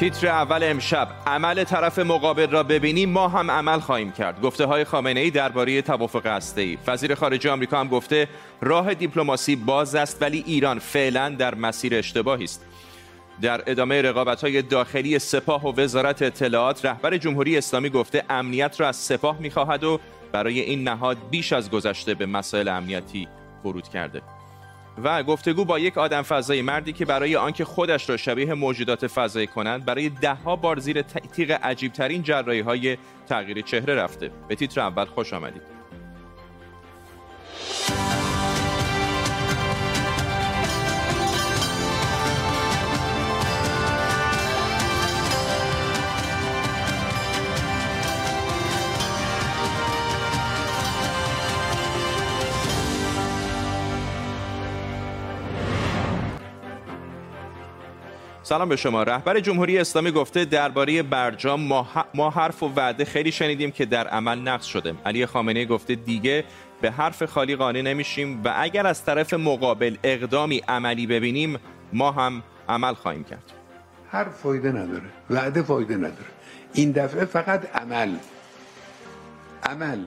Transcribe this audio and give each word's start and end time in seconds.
تیتر 0.00 0.28
اول 0.28 0.62
امشب. 0.62 1.08
عمل 1.26 1.64
طرف 1.64 1.98
مقابل 1.98 2.50
را 2.50 2.62
ببینیم 2.62 3.10
ما 3.10 3.28
هم 3.28 3.50
عمل 3.50 3.80
خواهیم 3.80 4.12
کرد. 4.12 4.40
گفته 4.40 4.64
های 4.64 4.84
خامنه 4.84 5.20
ای 5.20 5.30
درباره 5.30 5.82
توافق 5.82 6.26
هسته‌ای. 6.26 6.78
وزیر 6.86 7.14
خارجه 7.14 7.50
آمریکا 7.50 7.80
هم 7.80 7.88
گفته 7.88 8.28
راه 8.60 8.94
دیپلماسی 8.94 9.56
باز 9.56 9.94
است 9.94 10.22
ولی 10.22 10.44
ایران 10.46 10.78
فعلا 10.78 11.28
در 11.28 11.54
مسیر 11.54 11.94
اشتباهی 11.94 12.44
است. 12.44 12.66
در 13.42 13.62
ادامه 13.66 14.02
رقابت 14.02 14.40
های 14.40 14.62
داخلی 14.62 15.18
سپاه 15.18 15.66
و 15.66 15.80
وزارت 15.80 16.22
اطلاعات 16.22 16.84
رهبر 16.84 17.16
جمهوری 17.16 17.58
اسلامی 17.58 17.90
گفته 17.90 18.24
امنیت 18.30 18.80
را 18.80 18.88
از 18.88 18.96
سپاه 18.96 19.38
می‌خواهد 19.40 19.84
و 19.84 20.00
برای 20.32 20.60
این 20.60 20.88
نهاد 20.88 21.16
بیش 21.30 21.52
از 21.52 21.70
گذشته 21.70 22.14
به 22.14 22.26
مسائل 22.26 22.68
امنیتی 22.68 23.28
ورود 23.64 23.88
کرده. 23.88 24.22
و 25.04 25.22
گفتگو 25.22 25.64
با 25.64 25.78
یک 25.78 25.98
آدم 25.98 26.22
فضایی 26.22 26.62
مردی 26.62 26.92
که 26.92 27.04
برای 27.04 27.36
آنکه 27.36 27.64
خودش 27.64 28.10
را 28.10 28.16
شبیه 28.16 28.54
موجودات 28.54 29.06
فضایی 29.06 29.46
کنند 29.46 29.84
برای 29.84 30.08
دهها 30.08 30.56
بار 30.56 30.78
زیر 30.78 31.02
تیغ 31.02 31.50
عجیب 31.62 31.92
ترین 31.92 32.22
جراحی 32.22 32.60
های 32.60 32.98
تغییر 33.28 33.60
چهره 33.60 33.94
رفته. 33.94 34.30
به 34.48 34.54
تیتر 34.54 34.80
اول 34.80 35.04
خوش 35.04 35.32
آمدید. 35.32 35.79
سلام 58.50 58.68
به 58.68 58.76
شما. 58.76 59.02
رهبر 59.02 59.40
جمهوری 59.40 59.78
اسلامی 59.78 60.10
گفته 60.10 60.44
درباره 60.44 61.02
برجام 61.02 61.60
ما, 62.14 62.30
حرف 62.30 62.62
و 62.62 62.72
وعده 62.76 63.04
خیلی 63.04 63.32
شنیدیم 63.32 63.70
که 63.70 63.84
در 63.86 64.08
عمل 64.08 64.38
نقض 64.38 64.64
شده. 64.64 64.94
علی 65.06 65.26
خامنه‌ای 65.26 65.66
گفته 65.66 65.94
دیگه 65.94 66.44
به 66.80 66.90
حرف 66.90 67.24
خالی 67.24 67.56
قانع 67.56 67.80
نمیشیم 67.80 68.40
و 68.44 68.54
اگر 68.56 68.86
از 68.86 69.04
طرف 69.04 69.34
مقابل 69.34 69.96
اقدامی 70.04 70.62
عملی 70.68 71.06
ببینیم 71.06 71.58
ما 71.92 72.12
هم 72.12 72.42
عمل 72.68 72.94
خواهیم 72.94 73.24
کرد. 73.24 73.52
حرف 74.10 74.36
فایده 74.36 74.72
نداره. 74.72 75.10
وعده 75.30 75.62
فایده 75.62 75.96
نداره. 75.96 76.30
این 76.74 76.92
دفعه 76.92 77.24
فقط 77.24 77.76
عمل. 77.76 78.14
عمل. 79.62 79.98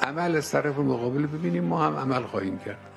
عمل 0.00 0.36
از 0.36 0.50
طرف 0.50 0.78
مقابل 0.78 1.26
ببینیم 1.26 1.64
ما 1.64 1.86
هم 1.86 1.96
عمل 1.96 2.22
خواهیم 2.22 2.58
کرد. 2.58 2.95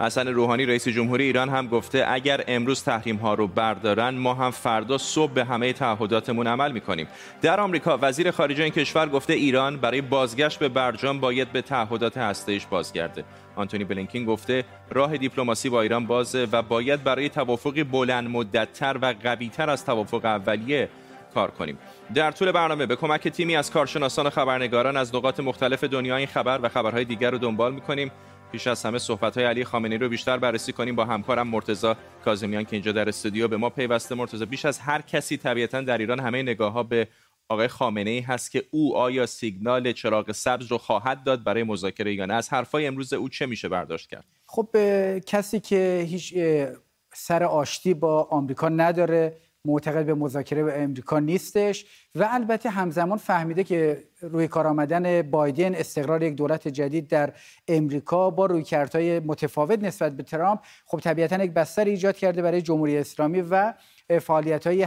حسن 0.00 0.28
روحانی 0.28 0.66
رئیس 0.66 0.88
جمهوری 0.88 1.24
ایران 1.24 1.48
هم 1.48 1.66
گفته 1.66 2.04
اگر 2.08 2.44
امروز 2.48 2.84
تحریم 2.84 3.16
ها 3.16 3.34
رو 3.34 3.46
بردارن 3.46 4.10
ما 4.10 4.34
هم 4.34 4.50
فردا 4.50 4.98
صبح 4.98 5.32
به 5.32 5.44
همه 5.44 5.72
تعهداتمون 5.72 6.46
عمل 6.46 6.72
می‌کنیم. 6.72 7.06
در 7.42 7.60
آمریکا 7.60 7.98
وزیر 8.02 8.30
خارجه 8.30 8.64
این 8.64 8.72
کشور 8.72 9.08
گفته 9.08 9.32
ایران 9.32 9.76
برای 9.76 10.00
بازگشت 10.00 10.58
به 10.58 10.68
برجام 10.68 11.20
باید 11.20 11.52
به 11.52 11.62
تعهدات 11.62 12.18
هسته‌ایش 12.18 12.66
بازگرده. 12.66 13.24
آنتونی 13.56 13.84
بلینکین 13.84 14.24
گفته 14.24 14.64
راه 14.90 15.16
دیپلماسی 15.16 15.68
با 15.68 15.82
ایران 15.82 16.06
بازه 16.06 16.48
و 16.52 16.62
باید 16.62 17.04
برای 17.04 17.28
توافقی 17.28 17.84
بلند 17.84 18.30
مدتتر 18.30 18.96
و 19.02 19.14
قویتر 19.22 19.70
از 19.70 19.84
توافق 19.84 20.24
اولیه 20.24 20.88
کار 21.34 21.50
کنیم. 21.50 21.78
در 22.14 22.30
طول 22.30 22.52
برنامه 22.52 22.86
به 22.86 22.96
کمک 22.96 23.28
تیمی 23.28 23.56
از 23.56 23.70
کارشناسان 23.70 24.26
و 24.26 24.30
خبرنگاران 24.30 24.96
از 24.96 25.14
نقاط 25.14 25.40
مختلف 25.40 25.84
دنیا 25.84 26.16
این 26.16 26.26
خبر 26.26 26.58
و 26.62 26.68
خبرهای 26.68 27.04
دیگر 27.04 27.30
رو 27.30 27.38
دنبال 27.38 27.74
می‌کنیم. 27.74 28.10
پیش 28.52 28.66
از 28.66 28.84
همه 28.84 28.98
صحبت 28.98 29.36
های 29.36 29.46
علی 29.46 29.64
خامنه‌ای 29.64 29.98
رو 29.98 30.08
بیشتر 30.08 30.38
بررسی 30.38 30.72
کنیم 30.72 30.96
با 30.96 31.04
همکارم 31.04 31.48
مرتضی 31.48 31.92
کاظمیان 32.24 32.64
که 32.64 32.72
اینجا 32.72 32.92
در 32.92 33.08
استودیو 33.08 33.48
به 33.48 33.56
ما 33.56 33.70
پیوسته. 33.70 34.14
مرتضی 34.14 34.46
بیش 34.46 34.64
از 34.64 34.78
هر 34.78 35.02
کسی 35.02 35.36
طبیعتا 35.36 35.80
در 35.80 35.98
ایران 35.98 36.20
همه 36.20 36.42
نگاه 36.42 36.72
ها 36.72 36.82
به 36.82 37.08
آقای 37.48 37.68
خامنه 37.68 38.10
ای 38.10 38.20
هست 38.20 38.50
که 38.50 38.64
او 38.70 38.96
آیا 38.96 39.26
سیگنال 39.26 39.92
چراغ 39.92 40.32
سبز 40.32 40.66
رو 40.66 40.78
خواهد 40.78 41.24
داد 41.24 41.44
برای 41.44 41.62
مذاکره 41.62 42.14
یا 42.14 42.26
نه؟ 42.26 42.34
از 42.34 42.48
حرفای 42.48 42.86
امروز 42.86 43.12
او 43.12 43.28
چه 43.28 43.46
میشه 43.46 43.68
برداشت 43.68 44.10
کرد؟ 44.10 44.24
خب 44.46 44.68
کسی 45.18 45.60
که 45.60 46.06
هیچ 46.08 46.34
سر 47.14 47.44
آشتی 47.44 47.94
با 47.94 48.28
آمریکا 48.30 48.68
نداره. 48.68 49.36
معتقد 49.68 50.06
به 50.06 50.14
مذاکره 50.14 50.64
به 50.64 50.82
امریکا 50.82 51.18
نیستش 51.18 51.86
و 52.14 52.28
البته 52.30 52.70
همزمان 52.70 53.18
فهمیده 53.18 53.64
که 53.64 54.04
روی 54.20 54.48
کار 54.48 54.66
آمدن 54.66 55.22
بایدن 55.22 55.74
استقرار 55.74 56.22
یک 56.22 56.34
دولت 56.34 56.68
جدید 56.68 57.08
در 57.08 57.32
امریکا 57.68 58.30
با 58.30 58.46
رویکردهای 58.46 59.20
متفاوت 59.20 59.82
نسبت 59.82 60.16
به 60.16 60.22
ترامپ 60.22 60.60
خب 60.86 61.00
طبیعتا 61.00 61.44
یک 61.44 61.50
بستر 61.50 61.84
ایجاد 61.84 62.16
کرده 62.16 62.42
برای 62.42 62.62
جمهوری 62.62 62.98
اسلامی 62.98 63.40
و 63.40 63.74
فعالیت 64.20 64.66
های 64.66 64.86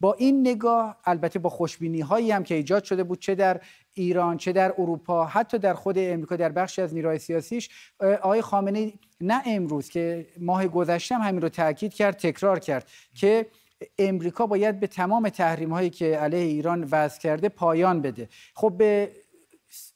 با 0.00 0.14
این 0.14 0.40
نگاه 0.40 0.96
البته 1.04 1.38
با 1.38 1.50
خوشبینی 1.50 2.00
هایی 2.00 2.30
هم 2.30 2.42
که 2.42 2.54
ایجاد 2.54 2.84
شده 2.84 3.04
بود 3.04 3.18
چه 3.18 3.34
در 3.34 3.60
ایران 3.98 4.36
چه 4.36 4.52
در 4.52 4.74
اروپا 4.78 5.24
حتی 5.24 5.58
در 5.58 5.74
خود 5.74 5.98
امریکا 5.98 6.36
در 6.36 6.48
بخشی 6.48 6.82
از 6.82 6.94
نیروهای 6.94 7.18
سیاسیش 7.18 7.68
آقای 8.00 8.42
خامنه 8.42 8.92
نه 9.20 9.42
امروز 9.46 9.88
که 9.88 10.26
ماه 10.40 10.66
گذشته 10.68 11.14
هم 11.14 11.20
همین 11.20 11.42
رو 11.42 11.48
تاکید 11.48 11.94
کرد 11.94 12.16
تکرار 12.16 12.58
کرد 12.58 12.90
که 13.14 13.46
امریکا 13.98 14.46
باید 14.46 14.80
به 14.80 14.86
تمام 14.86 15.28
تحریم 15.28 15.72
هایی 15.72 15.90
که 15.90 16.16
علیه 16.16 16.44
ایران 16.44 16.88
وضع 16.90 17.20
کرده 17.20 17.48
پایان 17.48 18.02
بده. 18.02 18.28
خب 18.54 18.74
به 18.78 19.10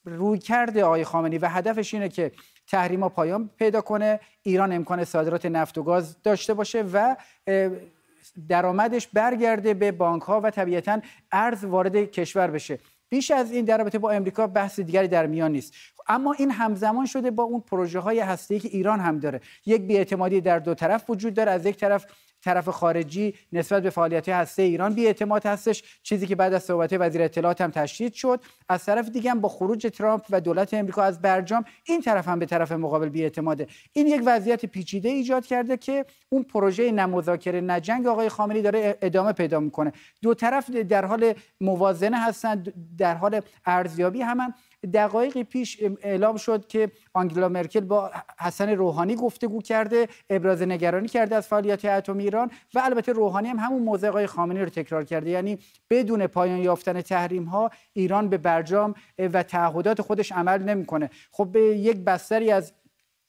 روی 0.04 0.38
کرده 0.38 0.84
آقای 0.84 1.04
خامنی 1.04 1.38
و 1.38 1.48
هدفش 1.48 1.94
اینه 1.94 2.08
که 2.08 2.32
تحریم 2.66 3.02
ها 3.02 3.08
پایان 3.08 3.50
پیدا 3.58 3.80
کنه 3.80 4.20
ایران 4.42 4.72
امکان 4.72 5.04
صادرات 5.04 5.46
نفت 5.46 5.78
و 5.78 5.82
گاز 5.82 6.22
داشته 6.22 6.54
باشه 6.54 6.82
و 6.82 7.16
درآمدش 8.48 9.08
برگرده 9.08 9.74
به 9.74 9.92
بانک 9.92 10.22
ها 10.22 10.40
و 10.40 10.50
طبیعتا 10.50 11.00
ارز 11.32 11.64
وارد 11.64 11.96
کشور 11.96 12.50
بشه. 12.50 12.78
بیش 13.12 13.30
از 13.30 13.52
این 13.52 13.64
در 13.64 13.78
رابطه 13.78 13.98
با 13.98 14.10
امریکا 14.10 14.46
بحث 14.46 14.80
دیگری 14.80 15.08
در 15.08 15.26
میان 15.26 15.52
نیست. 15.52 15.74
اما 16.08 16.32
این 16.32 16.50
همزمان 16.50 17.06
شده 17.06 17.30
با 17.30 17.42
اون 17.42 17.60
پروژه 17.60 17.98
های 17.98 18.20
هسته 18.20 18.58
که 18.58 18.68
ایران 18.68 19.00
هم 19.00 19.18
داره. 19.18 19.40
یک 19.66 19.82
بیاعتمادی 19.82 20.40
در 20.40 20.58
دو 20.58 20.74
طرف 20.74 21.10
وجود 21.10 21.34
داره. 21.34 21.50
از 21.50 21.66
یک 21.66 21.76
طرف 21.76 22.06
طرف 22.44 22.68
خارجی 22.68 23.34
نسبت 23.52 23.82
به 23.82 23.90
فعالیت 23.90 24.28
هسته 24.28 24.62
ایران 24.62 24.94
بی 24.94 25.06
اعتماد 25.06 25.46
هستش. 25.46 25.82
چیزی 26.02 26.26
که 26.26 26.36
بعد 26.36 26.54
از 26.54 26.62
صحبت 26.62 26.92
وزیر 26.92 27.22
اطلاعات 27.22 27.60
هم 27.60 27.70
تشدید 27.70 28.12
شد. 28.12 28.40
از 28.68 28.84
طرف 28.84 29.08
دیگه 29.08 29.30
هم 29.30 29.40
با 29.40 29.48
خروج 29.48 29.86
ترامپ 29.94 30.22
و 30.30 30.40
دولت 30.40 30.74
امریکا 30.74 31.02
از 31.02 31.22
برجام 31.22 31.64
این 31.84 32.00
طرف 32.00 32.28
هم 32.28 32.38
به 32.38 32.46
طرف 32.46 32.72
مقابل 32.72 33.08
بی 33.08 33.22
اعتماده. 33.22 33.66
این 33.92 34.06
یک 34.06 34.22
وضعیت 34.26 34.66
پیچیده 34.66 35.08
ایجاد 35.08 35.46
کرده 35.46 35.76
که 35.76 36.04
اون 36.28 36.42
پروژه 36.42 36.92
نمذاکره 36.92 37.60
نجنگ 37.60 38.06
آقای 38.06 38.28
خامنه‌ای 38.28 38.62
داره 38.62 38.98
ادامه 39.02 39.32
پیدا 39.32 39.60
می‌کنه. 39.60 39.92
دو 40.22 40.34
طرف 40.34 40.70
در 40.70 41.04
حال 41.04 41.34
موازنه 41.60 42.20
هستند 42.20 42.72
در 42.98 43.14
حال 43.14 43.40
ارزیابی 43.66 44.22
هم 44.22 44.54
دقایقی 44.86 45.44
پیش 45.44 45.82
اعلام 46.02 46.36
شد 46.36 46.66
که 46.66 46.90
آنگلا 47.12 47.48
مرکل 47.48 47.80
با 47.80 48.10
حسن 48.38 48.70
روحانی 48.70 49.16
گفتگو 49.16 49.62
کرده 49.62 50.08
ابراز 50.30 50.62
نگرانی 50.62 51.08
کرده 51.08 51.36
از 51.36 51.46
فعالیت 51.46 51.84
اتمی 51.84 52.22
ایران 52.22 52.50
و 52.74 52.80
البته 52.84 53.12
روحانی 53.12 53.48
هم 53.48 53.58
همون 53.58 53.82
موضع 53.82 54.08
آقای 54.08 54.26
خامنه‌ای 54.26 54.64
رو 54.64 54.70
تکرار 54.70 55.04
کرده. 55.04 55.30
یعنی 55.30 55.58
بدون 55.90 56.26
پایان 56.26 56.58
یافتن 56.58 57.00
تحریم 57.00 57.44
ها 57.44 57.70
ایران 57.92 58.28
به 58.28 58.38
برجام 58.38 58.94
و 59.18 59.42
تعهدات 59.42 60.02
خودش 60.02 60.32
عمل 60.32 60.62
نمی‌کنه. 60.62 61.10
خب 61.30 61.48
به 61.52 61.60
یک 61.60 61.96
بستری 61.96 62.50
از 62.50 62.72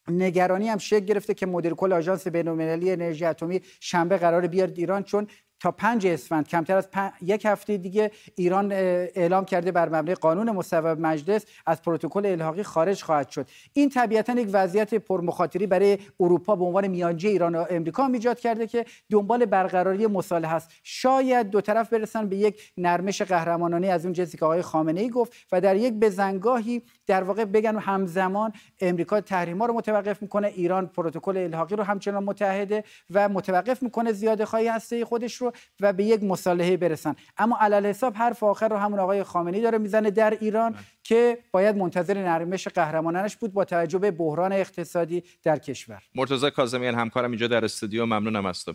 نگرانی 0.08 0.69
هم 0.69 0.78
شکل 0.78 1.06
گرفته 1.06 1.34
که 1.34 1.46
مدیر 1.46 1.74
کل 1.74 1.94
آژانس 1.94 2.28
بین‌المللی 2.28 2.92
انرژی 2.92 3.25
اتمی 3.25 3.62
شنبه 3.80 4.18
قرار 4.18 4.47
بیاد 4.47 4.74
ایران 4.78 5.03
چون 5.03 5.28
تا 5.63 5.72
پنج 5.72 6.07
اسفند 6.07 6.47
کمتر 6.47 6.78
از 6.78 6.88
یک 7.22 7.46
هفته 7.46 7.78
دیگه 7.78 8.12
ایران 8.35 8.72
اعلام 8.72 9.46
کرده 9.46 9.72
بر 9.72 9.90
مبنای 9.90 10.16
قانون 10.16 10.51
مصوب 10.51 10.85
مجلس 10.85 11.46
از 11.66 11.81
پروتکل 11.81 12.25
الحاقی 12.25 12.63
خارج 12.63 13.03
خواهد 13.03 13.29
شد. 13.29 13.47
این 13.74 13.90
طبیعتا 13.90 14.34
یک 14.34 14.50
وضعیت 14.51 14.96
پرمخاطری 14.96 15.68
برای 15.68 15.97
اروپا 16.19 16.56
به 16.56 16.66
عنوان 16.66 16.88
میانجی 16.88 17.28
ایران 17.28 17.56
و 17.56 17.66
امریکا 17.69 18.06
ایجاد 18.06 18.40
کرده 18.40 18.68
که 18.68 18.85
دنبال 19.12 19.46
برقراری 19.46 20.07
مصالحه 20.07 20.53
است. 20.53 20.72
شاید 20.84 21.50
دو 21.50 21.62
طرف 21.62 21.94
برسن 21.94 22.30
به 22.30 22.36
یک 22.36 22.74
نرمش 22.77 23.21
قهرمانانه 23.21 23.88
از 23.88 24.06
اون 24.06 24.13
جنسی 24.13 24.38
که 24.38 24.45
آقای 24.45 24.62
خامنه 24.62 25.01
ای 25.01 25.09
گفت 25.09 25.33
و 25.51 25.62
در 25.62 25.75
یک 25.75 25.94
بزنگاهی 25.94 26.81
در 27.07 27.24
واقع 27.24 27.45
بگن 27.45 27.77
همزمان 27.77 28.54
امریکا 28.80 29.21
تحریما 29.21 29.66
رو 29.66 29.74
متوقف 29.74 30.21
می‌کنه 30.21 30.48
ایران 30.48 30.88
پروتکل 30.88 31.38
الحاقی 31.38 31.75
رو 31.75 31.83
همچنان 31.83 32.24
متحده 32.24 32.83
و 33.09 33.30
متوقف 33.30 33.83
می‌کنه 33.83 34.12
زیاده 34.12 34.45
خواهی 34.45 34.68
هسته 34.68 35.06
خودش 35.06 35.36
رو. 35.36 35.53
و 35.80 35.94
به 35.94 36.04
یک 36.04 36.24
مصالحه 36.24 36.78
برسن. 36.78 37.16
اما 37.38 37.58
علل 37.62 37.86
حساب 37.86 38.14
حرف 38.16 38.44
آخر 38.44 38.68
رو 38.68 38.78
همون 38.78 39.00
آقای 39.00 39.24
خامنه‌ای 39.24 39.64
داره 39.64 39.78
می‌زنه 39.78 40.12
در 40.12 40.38
ایران 40.42 40.72
بله. 40.72 40.82
که 41.04 41.38
باید 41.52 41.76
منتظر 41.78 42.18
نرمش 42.18 42.68
قهرمانانش 42.68 43.36
بود 43.36 43.54
با 43.54 43.66
توجه 43.66 44.00
به 44.00 44.12
بحران 44.12 44.54
اقتصادی 44.54 45.24
در 45.44 45.58
کشور. 45.58 46.04
مرتضی 46.16 46.52
کاظمیان 46.52 46.96
همکارم 46.96 47.32
اینجا 47.32 47.48
در 47.48 47.66
استودیو. 47.66 48.06
ممنونم 48.06 48.46
از 48.46 48.66
تو. 48.66 48.74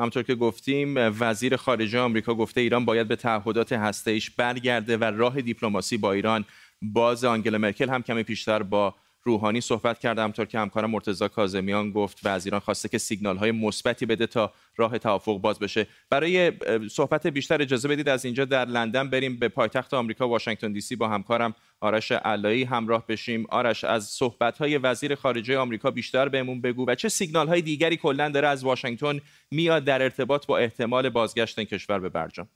همطور 0.00 0.22
که 0.22 0.34
گفتیم 0.34 0.94
وزیر 0.96 1.56
خارجه 1.56 2.00
آمریکا 2.00 2.34
گفته 2.34 2.60
ایران 2.60 2.84
باید 2.84 3.08
به 3.08 3.16
تعهدات 3.16 3.72
هسته‌ایش 3.72 4.30
برگرده 4.30 4.96
و 4.96 5.04
راه 5.04 5.40
دیپلماسی 5.40 5.96
با 5.96 6.12
ایران. 6.12 6.44
باز 6.82 7.24
آنگلا 7.24 7.58
مرکل 7.58 7.88
هم 7.88 8.02
کمی 8.02 8.22
پیشتر 8.22 8.62
با 8.62 8.94
روحانی 9.24 9.60
صحبت 9.60 9.98
کرده 9.98 10.22
همطور 10.22 10.46
که 10.46 10.58
همکارم 10.58 10.90
مرتضی 10.90 11.28
کاظمیان 11.28 11.90
گفت 11.90 12.26
و 12.26 12.28
از 12.28 12.44
ایران 12.44 12.60
خواسته 12.60 12.88
که 12.88 12.98
سیگنال 12.98 13.36
های 13.36 13.52
مثبتی 13.52 14.06
بده 14.06 14.26
تا 14.26 14.52
راه 14.76 14.98
توافق 14.98 15.38
باز 15.38 15.58
بشه. 15.58 15.86
برای 16.10 16.52
صحبت 16.90 17.26
بیشتر 17.26 17.62
اجازه 17.62 17.88
بدید 17.88 18.08
از 18.08 18.24
اینجا 18.24 18.44
در 18.44 18.64
لندن 18.64 19.10
بریم 19.10 19.38
به 19.38 19.48
پایتخت 19.48 19.94
آمریکا 19.94 20.28
واشنگتن 20.28 20.72
دی 20.72 20.80
سی 20.80 20.96
با 20.96 21.08
همکارم 21.08 21.54
آرش 21.80 22.12
علایی 22.12 22.64
همراه 22.64 23.06
بشیم. 23.06 23.46
آرش 23.48 23.84
از 23.84 24.04
صحبت 24.04 24.58
های 24.58 24.78
وزیر 24.78 25.14
خارجه 25.14 25.58
آمریکا 25.58 25.90
بیشتر 25.90 26.28
بهمون 26.28 26.60
بگو 26.60 26.84
و 26.88 26.94
چه 26.94 27.08
سیگنال 27.08 27.48
های 27.48 27.62
دیگری 27.62 27.96
کلا 27.96 28.28
داره 28.28 28.48
از 28.48 28.64
واشنگتن 28.64 29.20
میاد 29.50 29.84
در 29.84 30.02
ارتباط 30.02 30.46
با 30.46 30.58
احتمال 30.58 31.08
بازگشت 31.08 31.58
این 31.58 31.68
کشور 31.68 31.98
به 31.98 32.08
برجام؟ 32.08 32.48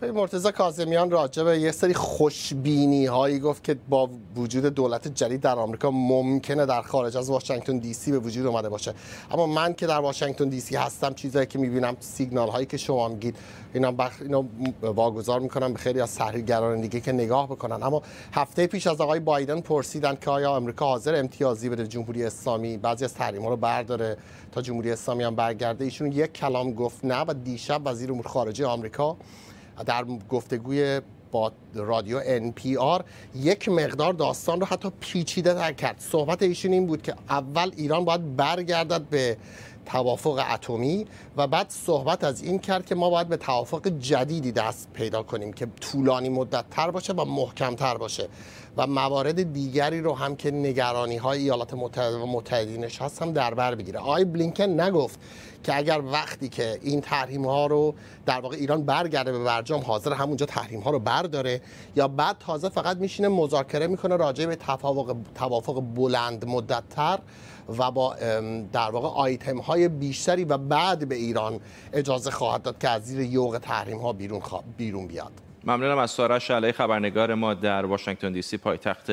به 0.00 0.12
مرتضی 0.12 0.52
کاظمیان 0.52 1.10
راجع 1.10 1.42
به 1.42 1.58
یه 1.58 1.72
سری 1.72 1.94
خوشبینی 1.94 3.06
هایی 3.06 3.38
گفت 3.38 3.64
که 3.64 3.76
با 3.88 4.10
وجود 4.36 4.66
دولت 4.66 5.08
جدید 5.08 5.40
در 5.40 5.58
آمریکا 5.58 5.90
ممکنه 5.90 6.66
در 6.66 6.82
خارج 6.82 7.16
از 7.16 7.30
واشنگتن 7.30 7.78
دی 7.78 7.94
سی 7.94 8.12
به 8.12 8.18
وجود 8.18 8.46
اومده 8.46 8.68
باشه. 8.68 8.94
اما 9.30 9.46
من 9.46 9.74
که 9.74 9.86
در 9.86 9.98
واشنگتن 9.98 10.48
دی 10.48 10.60
سی 10.60 10.76
هستم 10.76 11.14
چیزایی 11.14 11.46
که 11.46 11.58
می‌بینم 11.58 11.96
سیگنال 12.00 12.48
هایی 12.48 12.66
که 12.66 12.76
شما 12.76 13.08
میگید 13.08 13.36
اینا 13.74 13.92
بخ... 13.92 14.12
اینا 14.20 14.44
واگذار 14.82 15.40
می‌کنم 15.40 15.72
به 15.72 15.78
خیلی 15.78 16.00
از 16.00 16.14
تحلیلگران 16.14 16.80
دیگه 16.80 17.00
که 17.00 17.12
نگاه 17.12 17.46
بکنن. 17.46 17.82
اما 17.82 18.02
هفته 18.32 18.66
پیش 18.66 18.86
از 18.86 19.00
آقای 19.00 19.20
بایدن 19.20 19.60
پرسیدن 19.60 20.16
که 20.20 20.30
آیا 20.30 20.50
آمریکا 20.50 20.86
حاضر 20.86 21.14
امتیازی 21.14 21.68
بده 21.68 21.86
جمهوری 21.86 22.24
اسلامی؟ 22.24 22.76
بعضی 22.76 23.04
از 23.04 23.14
تحریم 23.14 23.42
ها 23.42 23.48
رو 23.48 23.56
برداره 23.56 24.16
تا 24.52 24.62
جمهوری 24.62 24.92
اسلامی 24.92 25.24
هم 25.24 25.34
برگرده. 25.34 25.84
ایشون 25.84 26.12
یک 26.12 26.32
کلام 26.32 26.72
گفت 26.72 27.04
نه 27.04 27.24
و 27.28 27.34
دیشب 27.44 27.80
وزیر 27.84 28.12
امور 28.12 28.26
خارجه 28.26 28.66
آمریکا 28.66 29.16
در 29.86 30.04
گفتگوی 30.28 31.00
با 31.30 31.52
رادیو 31.74 32.20
NPR 32.50 33.02
یک 33.34 33.68
مقدار 33.68 34.12
داستان 34.12 34.60
رو 34.60 34.66
حتی 34.66 34.90
پیچیده 35.00 35.54
تر 35.54 35.72
کرد. 35.72 35.96
صحبت 35.98 36.42
ایشون 36.42 36.72
این 36.72 36.86
بود 36.86 37.02
که 37.02 37.14
اول 37.30 37.70
ایران 37.76 38.04
باید 38.04 38.36
برگردد 38.36 39.02
به 39.02 39.36
توافق 39.88 40.44
اتمی 40.54 41.06
و 41.36 41.46
بعد 41.46 41.66
صحبت 41.70 42.24
از 42.24 42.42
این 42.42 42.58
کرد 42.58 42.86
که 42.86 42.94
ما 42.94 43.10
باید 43.10 43.28
به 43.28 43.36
توافق 43.36 43.88
جدیدی 43.88 44.52
دست 44.52 44.88
پیدا 44.92 45.22
کنیم 45.22 45.52
که 45.52 45.66
طولانی 45.80 46.28
مدت 46.28 46.64
تر 46.70 46.90
باشه 46.90 47.12
و 47.12 47.24
محکم 47.24 47.74
تر 47.74 47.96
باشه 47.96 48.28
و 48.76 48.86
موارد 48.86 49.52
دیگری 49.52 50.00
رو 50.00 50.14
هم 50.14 50.36
که 50.36 50.50
نگرانی 50.50 51.16
های 51.16 51.38
ایالات 51.38 51.74
متحده 51.74 52.16
و 52.16 52.26
متحدینش 52.26 53.02
هست 53.02 53.22
هم 53.22 53.32
در 53.32 53.54
بر 53.54 53.74
بگیره. 53.74 53.98
آقای 53.98 54.24
بلینکن 54.24 54.80
نگفت 54.80 55.20
که 55.64 55.76
اگر 55.76 56.00
وقتی 56.12 56.48
که 56.48 56.78
این 56.82 57.00
تحریم 57.00 57.46
ها 57.46 57.66
رو 57.66 57.94
در 58.26 58.40
واقع 58.40 58.56
ایران 58.56 58.82
برگرده 58.82 59.32
به 59.32 59.44
برجام 59.44 59.80
حاضر 59.80 60.12
همونجا 60.12 60.46
تحریم 60.46 60.80
ها 60.80 60.90
رو 60.90 60.98
برداره 60.98 61.60
یا 61.96 62.08
بعد 62.08 62.36
تازه 62.38 62.68
فقط 62.68 62.96
میشینه 62.96 63.28
مذاکره 63.28 63.86
می‌کنه 63.86 64.16
راجع 64.16 64.46
به 64.46 64.56
توافق 64.56 65.16
توافق 65.34 65.80
بلند 65.94 66.44
مدت 66.44 66.82
تر 66.90 67.18
و 67.78 67.90
با 67.90 68.16
در 68.72 68.90
واقع 68.90 69.08
آیتم 69.08 69.58
های 69.58 69.88
بیشتری 69.88 70.44
و 70.44 70.58
بعد 70.58 71.08
به 71.08 71.14
ایران 71.14 71.60
اجازه 71.92 72.30
خواهد 72.30 72.62
داد 72.62 72.78
که 72.78 72.88
از 72.88 73.04
زیر 73.04 73.20
یوغ 73.20 73.58
تحریم 73.58 73.98
ها 73.98 74.12
بیرون, 74.12 74.40
بیرون 74.76 75.06
بیاد. 75.06 75.32
ممنونم 75.64 75.98
از 75.98 76.10
سارش 76.10 76.50
علی 76.50 76.72
خبرنگار 76.72 77.34
ما 77.34 77.54
در 77.54 77.84
واشنگتن 77.84 78.32
دی 78.32 78.42
سی 78.42 78.56
پایتخت 78.56 79.10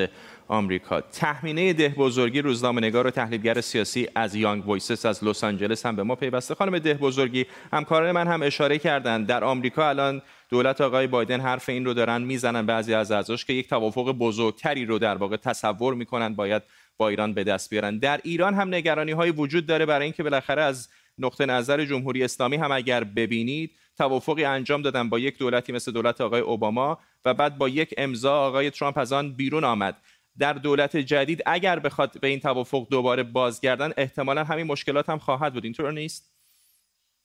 آمریکا. 0.48 1.02
تخمینه 1.02 1.74
ده 1.74 1.90
بزرگی 1.90 2.42
روزنامه‌نگار 2.42 3.08
و 3.08 3.10
تحلیلگر 3.10 3.62
سیاسی 3.62 4.08
از 4.16 4.36
Young 4.36 4.68
Voices 4.68 5.06
از 5.06 5.24
لس 5.24 5.44
آنجلس 5.44 5.86
هم 5.86 5.96
به 5.96 6.04
ما 6.04 6.16
پیوسته. 6.16 6.56
خانم 6.56 6.80
ده 6.80 6.94
بزرگی 6.94 7.46
همکاران 7.74 8.12
من 8.12 8.28
هم 8.28 8.44
اشاره 8.44 8.78
کردند. 8.78 9.28
در 9.28 9.44
آمریکا 9.44 9.90
الان 9.90 10.22
دولت 10.50 10.82
آقای 10.82 11.08
بایدن 11.08 11.42
حرف 11.42 11.70
این 11.70 11.86
رو 11.86 11.94
دارن 11.94 12.22
می‌زنن 12.22 12.66
بعضی 12.66 12.94
از 12.94 13.12
اعضاش 13.12 13.46
که 13.46 13.54
یک 13.54 13.70
توافق 13.70 14.12
بزرگتری 14.12 14.86
رو 14.86 15.00
در 15.00 15.16
واقع 15.16 15.38
تصور 15.38 15.94
می‌کنن. 15.94 16.36
باید 16.36 16.64
با 16.98 17.10
ایران 17.10 17.34
به 17.34 17.44
دست 17.44 17.70
بیارن. 17.70 18.00
در 18.00 18.20
ایران 18.24 18.54
هم 18.54 18.76
نگرانی 18.76 19.12
های 19.12 19.32
وجود 19.32 19.66
داره 19.66 19.86
برای 19.86 20.04
اینکه 20.04 20.24
بالاخره 20.24 20.62
از 20.62 20.90
نقطه 21.18 21.46
نظر 21.46 21.86
جمهوری 21.86 22.24
اسلامی 22.24 22.56
هم 22.56 22.72
اگر 22.72 23.04
ببینید 23.04 23.72
توافقی 23.98 24.46
انجام 24.46 24.82
دادن 24.82 25.10
با 25.10 25.20
یک 25.20 25.38
دولتی 25.38 25.72
مثل 25.72 25.92
دولت 25.92 26.22
آقای 26.22 26.42
اوباما 26.42 27.00
و 27.26 27.34
بعد 27.34 27.58
با 27.58 27.70
یک 27.70 27.94
امضا 27.98 28.48
آقای 28.48 28.70
ترامپ 28.70 28.98
از 28.98 29.14
آن 29.14 29.34
بیرون 29.34 29.64
آمد. 29.64 29.98
در 30.40 30.54
دولت 30.54 30.98
جدید 30.98 31.44
اگر 31.46 31.80
بخواد 31.80 32.20
به 32.20 32.28
این 32.28 32.40
توافق 32.40 32.88
دوباره 32.90 33.24
بازگردن 33.24 33.94
احتمالا 33.98 34.44
همین 34.44 34.68
مشکلات 34.68 35.10
هم 35.10 35.18
خواهد 35.18 35.54
بود. 35.54 35.64
اینطور 35.64 35.92
نیست؟ 35.92 36.36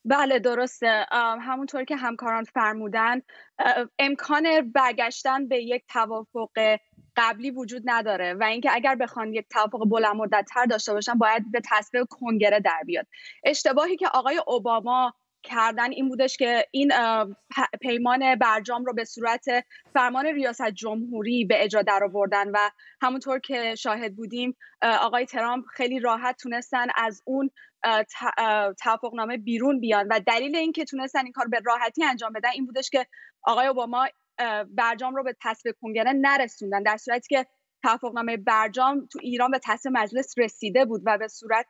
بله 0.05 0.39
درسته. 0.39 1.07
همونطور 1.41 1.85
که 1.85 1.97
همکاران 1.97 2.45
فرمودن 2.45 3.21
امکان 3.99 4.73
برگشتن 4.73 5.49
به 5.49 5.63
یک 5.63 5.83
توافق 5.89 6.79
قبلی 7.21 7.51
وجود 7.51 7.83
نداره 7.85 8.35
و 8.35 8.45
اینکه 8.45 8.71
اگر 8.73 8.95
بخوان 8.95 9.35
یک 9.35 9.47
توافق 9.51 9.85
بلند 9.89 10.17
مدت 10.17 10.47
تر 10.55 10.65
داشته 10.65 10.93
باشن 10.93 11.15
باید 11.15 11.53
به 11.53 11.61
تصویب 11.71 12.07
کنگره 12.11 12.61
در 12.61 12.83
بیاد. 12.87 13.07
اشتباهی 13.45 13.97
که 13.97 14.09
آقای 14.09 14.41
اوباما 14.47 15.15
کردن 15.43 15.91
این 15.91 16.09
بودش 16.09 16.37
که 16.37 16.67
این 16.71 16.93
پیمان 17.81 18.35
برجام 18.35 18.85
رو 18.85 18.95
به 18.95 19.05
صورت 19.05 19.45
فرمان 19.95 20.27
ریاست 20.27 20.71
جمهوری 20.71 21.45
به 21.45 21.65
اجرا 21.65 21.83
در 21.83 22.05
آوردن 22.05 22.51
و 22.51 22.71
همونطور 23.03 23.39
که 23.39 23.75
شاهد 23.75 24.17
بودیم 24.17 24.57
آقای 24.83 25.27
ترامپ 25.27 25.65
خیلی 25.67 26.01
راحت 26.01 26.37
تونستن 26.43 26.87
از 26.95 27.23
اون 27.25 27.51
توافقنامه 28.83 29.37
بیرون 29.37 29.81
بیان 29.81 30.07
و 30.11 30.21
دلیل 30.27 30.57
اینکه 30.57 30.85
تونستن 30.85 31.25
این 31.25 31.33
کار 31.33 31.49
به 31.49 31.61
راحتی 31.65 32.05
انجام 32.05 32.33
بدن 32.33 32.51
این 32.55 32.67
بودش 32.67 32.91
که 32.91 33.07
آقای 33.43 33.67
اوباما 33.67 34.09
برجام 34.69 35.17
رو 35.17 35.23
به 35.23 35.37
تصویب 35.43 35.75
کنگره 35.83 36.13
نرسوندن. 36.13 36.83
در 36.83 36.97
صورتی 36.97 37.37
که 37.37 37.47
توافقنامه 37.83 38.37
برجام 38.37 39.07
تو 39.07 39.19
ایران 39.23 39.51
به 39.51 39.61
تصویب 39.65 39.99
مجلس 39.99 40.35
رسیده 40.39 40.85
بود 40.85 41.03
و 41.07 41.19
به 41.19 41.29
صورت 41.29 41.67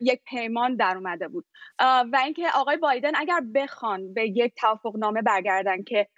یک 0.00 0.20
پیمان 0.26 0.76
در 0.76 0.96
اومده 0.96 1.28
بود. 1.28 1.44
و 1.80 2.20
اینکه 2.24 2.48
آقای 2.54 2.76
بایدن 2.76 3.16
اگر 3.16 3.40
بخوان 3.54 4.14
به 4.14 4.28
یک 4.28 4.54
توافقنامه 4.56 5.22
برگردن 5.22 5.82
که 5.82 6.08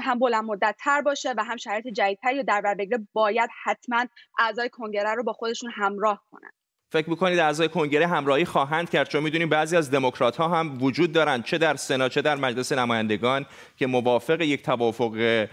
هم 0.00 0.18
بلند 0.20 0.44
مدت 0.44 0.76
تر 0.78 1.02
باشه 1.02 1.34
و 1.36 1.44
هم 1.44 1.56
شرایط 1.56 1.86
جدیدتری 1.86 2.42
در 2.42 2.60
بر 2.60 2.74
بگیره 2.74 3.08
باید 3.12 3.50
حتما 3.64 4.06
اعضای 4.38 4.68
کنگره 4.68 5.14
رو 5.14 5.24
با 5.24 5.32
خودشون 5.32 5.70
همراه 5.74 6.24
کنن. 6.30 6.50
فکر 6.94 7.10
می‌کنید 7.10 7.38
اعضای 7.38 7.68
کنگره 7.68 8.06
همراهی 8.06 8.44
خواهند 8.44 8.90
کرد؟ 8.90 9.08
چون 9.08 9.22
می‌دونیم 9.22 9.48
بعضی 9.48 9.76
از 9.76 9.90
دموکرات 9.90 10.36
ها 10.36 10.48
هم 10.48 10.82
وجود 10.82 11.12
دارند 11.12 11.44
چه 11.44 11.58
در 11.58 11.76
سنا 11.76 12.08
چه 12.08 12.22
در 12.22 12.36
مجلس 12.36 12.72
نمایندگان 12.72 13.46
که 13.76 13.86
موافق 13.86 14.40
یک 14.40 14.62
توافق 14.62 15.46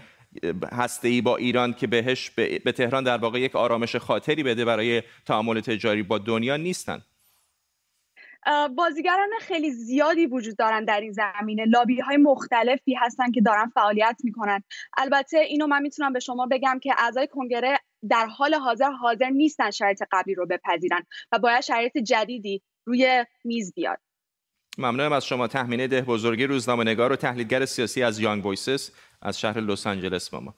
ای 1.02 1.20
با 1.20 1.36
ایران 1.36 1.72
که 1.72 1.86
بهش 1.86 2.30
به 2.30 2.72
تهران 2.72 3.04
در 3.04 3.16
واقع 3.18 3.40
یک 3.40 3.56
آرامش 3.56 3.96
خاطری 3.96 4.42
بده 4.42 4.64
برای 4.64 5.02
تعامل 5.26 5.60
تجاری 5.60 6.02
با 6.02 6.18
دنیا 6.18 6.56
نیستن. 6.56 7.02
بازیگران 8.76 9.30
خیلی 9.40 9.70
زیادی 9.70 10.26
وجود 10.26 10.56
دارن 10.56 10.84
در 10.84 11.00
این 11.00 11.12
زمینه. 11.12 11.64
لابی 11.64 12.00
های 12.00 12.16
مختلفی 12.16 12.94
هستن 12.94 13.30
که 13.30 13.40
دارن 13.40 13.72
فعالیت 13.74 14.16
می‌کنن. 14.24 14.62
البته 14.96 15.38
اینو 15.38 15.66
من 15.66 15.82
می‌تونم 15.82 16.12
به 16.12 16.20
شما 16.20 16.46
بگم 16.46 16.78
که 16.82 16.94
اعضای 16.98 17.26
کنگره 17.26 17.78
در 18.08 18.26
حال 18.26 18.54
حاضر 18.54 18.90
حاضر 18.90 19.30
نیستن 19.30 19.70
شرایط 19.70 20.02
قبلی 20.12 20.34
رو 20.34 20.46
بپذیرن 20.46 21.02
و 21.32 21.38
باید 21.38 21.60
شرایط 21.60 21.98
جدیدی 21.98 22.62
روی 22.84 23.24
میز 23.44 23.72
بیاد. 23.74 23.98
ممنونم 24.78 25.12
از 25.12 25.26
شما 25.26 25.48
تهمینه 25.48 25.86
ده 25.86 26.02
بزرگی 26.02 26.46
روزنامه 26.46 26.84
نگار 26.84 27.12
و 27.12 27.16
تحلیلگر 27.16 27.64
سیاسی 27.64 28.02
از 28.02 28.18
Young 28.18 28.44
Voices 28.44 28.90
از 29.22 29.40
شهر 29.40 29.60
لس 29.60 29.86
آنجلس 29.86 30.30
با 30.30 30.40
ما. 30.40 30.54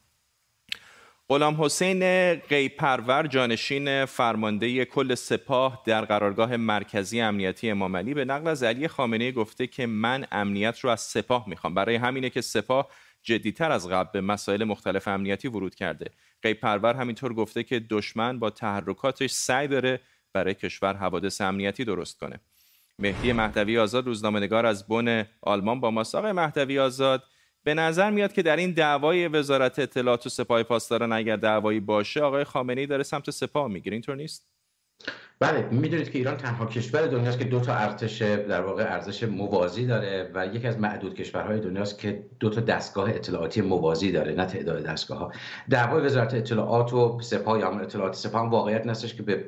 غلام 1.28 1.62
حسین 1.62 2.34
غیب‌پرور 2.34 3.26
جانشین 3.26 4.04
فرمانده 4.04 4.84
کل 4.84 5.14
سپاه 5.14 5.82
در 5.86 6.04
قرارگاه 6.04 6.56
مرکزی 6.56 7.20
امنیتی 7.20 7.70
امام 7.70 7.96
علی 7.96 8.14
به 8.14 8.24
نقل 8.24 8.48
از 8.48 8.62
علی 8.62 8.88
خامنه‌ای 8.88 9.32
گفته 9.32 9.66
که 9.66 9.86
من 9.86 10.26
امنیت 10.32 10.78
رو 10.78 10.90
از 10.90 11.00
سپاه 11.00 11.48
می‌خوام. 11.48 11.74
برای 11.74 11.96
همینه 11.96 12.30
که 12.30 12.40
سپاه 12.40 12.88
جدیتر 13.24 13.72
از 13.72 13.88
قبل 13.88 14.10
به 14.12 14.20
مسائل 14.20 14.64
مختلف 14.64 15.08
امنیتی 15.08 15.48
ورود 15.48 15.74
کرده. 15.74 16.10
قیپرور 16.42 16.94
همینطور 16.94 17.34
گفته 17.34 17.62
که 17.62 17.80
دشمن 17.80 18.38
با 18.38 18.50
تحرکاتش 18.50 19.30
سعی 19.30 19.68
داره 19.68 20.00
برای 20.32 20.54
کشور 20.54 20.94
حوادث 20.94 21.40
امنیتی 21.40 21.84
درست 21.84 22.18
کنه. 22.18 22.40
مهدی 22.98 23.32
مهدوی 23.32 23.78
آزاد 23.78 24.06
روزنامه‌نگار 24.06 24.66
از 24.66 24.86
بن 24.86 25.26
آلمان 25.42 25.80
با 25.80 25.90
ماست. 25.90 26.14
آقای 26.14 26.32
مهدوی 26.32 26.78
آزاد 26.78 27.22
به 27.62 27.74
نظر 27.74 28.10
میاد 28.10 28.32
که 28.32 28.42
در 28.42 28.56
این 28.56 28.70
دعوای 28.70 29.28
وزارت 29.28 29.78
اطلاعات 29.78 30.26
و 30.26 30.28
سپاه 30.28 30.62
پاسداران 30.62 31.12
اگر 31.12 31.36
دعوایی 31.36 31.80
باشه 31.80 32.20
آقای 32.20 32.44
خامنه‌ای 32.44 32.86
داره 32.86 33.02
سمت 33.02 33.30
سپاه 33.30 33.68
می‌گیره. 33.68 33.94
اینطور 33.94 34.16
نیست؟ 34.16 34.46
بله 35.44 35.68
می‌دونید 35.70 36.10
که 36.10 36.18
ایران 36.18 36.36
تنها 36.36 36.66
کشور 36.66 37.06
دنیاست 37.06 37.38
که 37.38 37.44
دو 37.44 37.60
تا 37.60 37.74
ارتش 37.74 38.22
در 38.22 38.60
واقع 38.60 38.82
ارزش 38.82 39.22
موازی 39.22 39.86
داره 39.86 40.30
و 40.34 40.46
یکی 40.46 40.66
از 40.66 40.78
معدود 40.78 41.14
کشورهای 41.14 41.60
دنیاست 41.60 41.98
که 41.98 42.24
دو 42.40 42.50
تا 42.50 42.60
دستگاه 42.60 43.08
اطلاعاتی 43.10 43.60
موازی 43.60 44.12
داره 44.12 44.32
نه 44.32 44.46
تعداد 44.46 44.82
دستگاه 44.82 45.18
ها 45.18 45.32
دعوای 45.70 46.02
وزارت 46.02 46.34
اطلاعات 46.34 46.92
و 46.92 47.20
سپاه 47.20 47.58
یا 47.58 47.70
اطلاعات 47.70 48.14
سپاه 48.14 48.50
واقعیت 48.50 48.86
نستش 48.86 49.14
که 49.14 49.22
به 49.22 49.44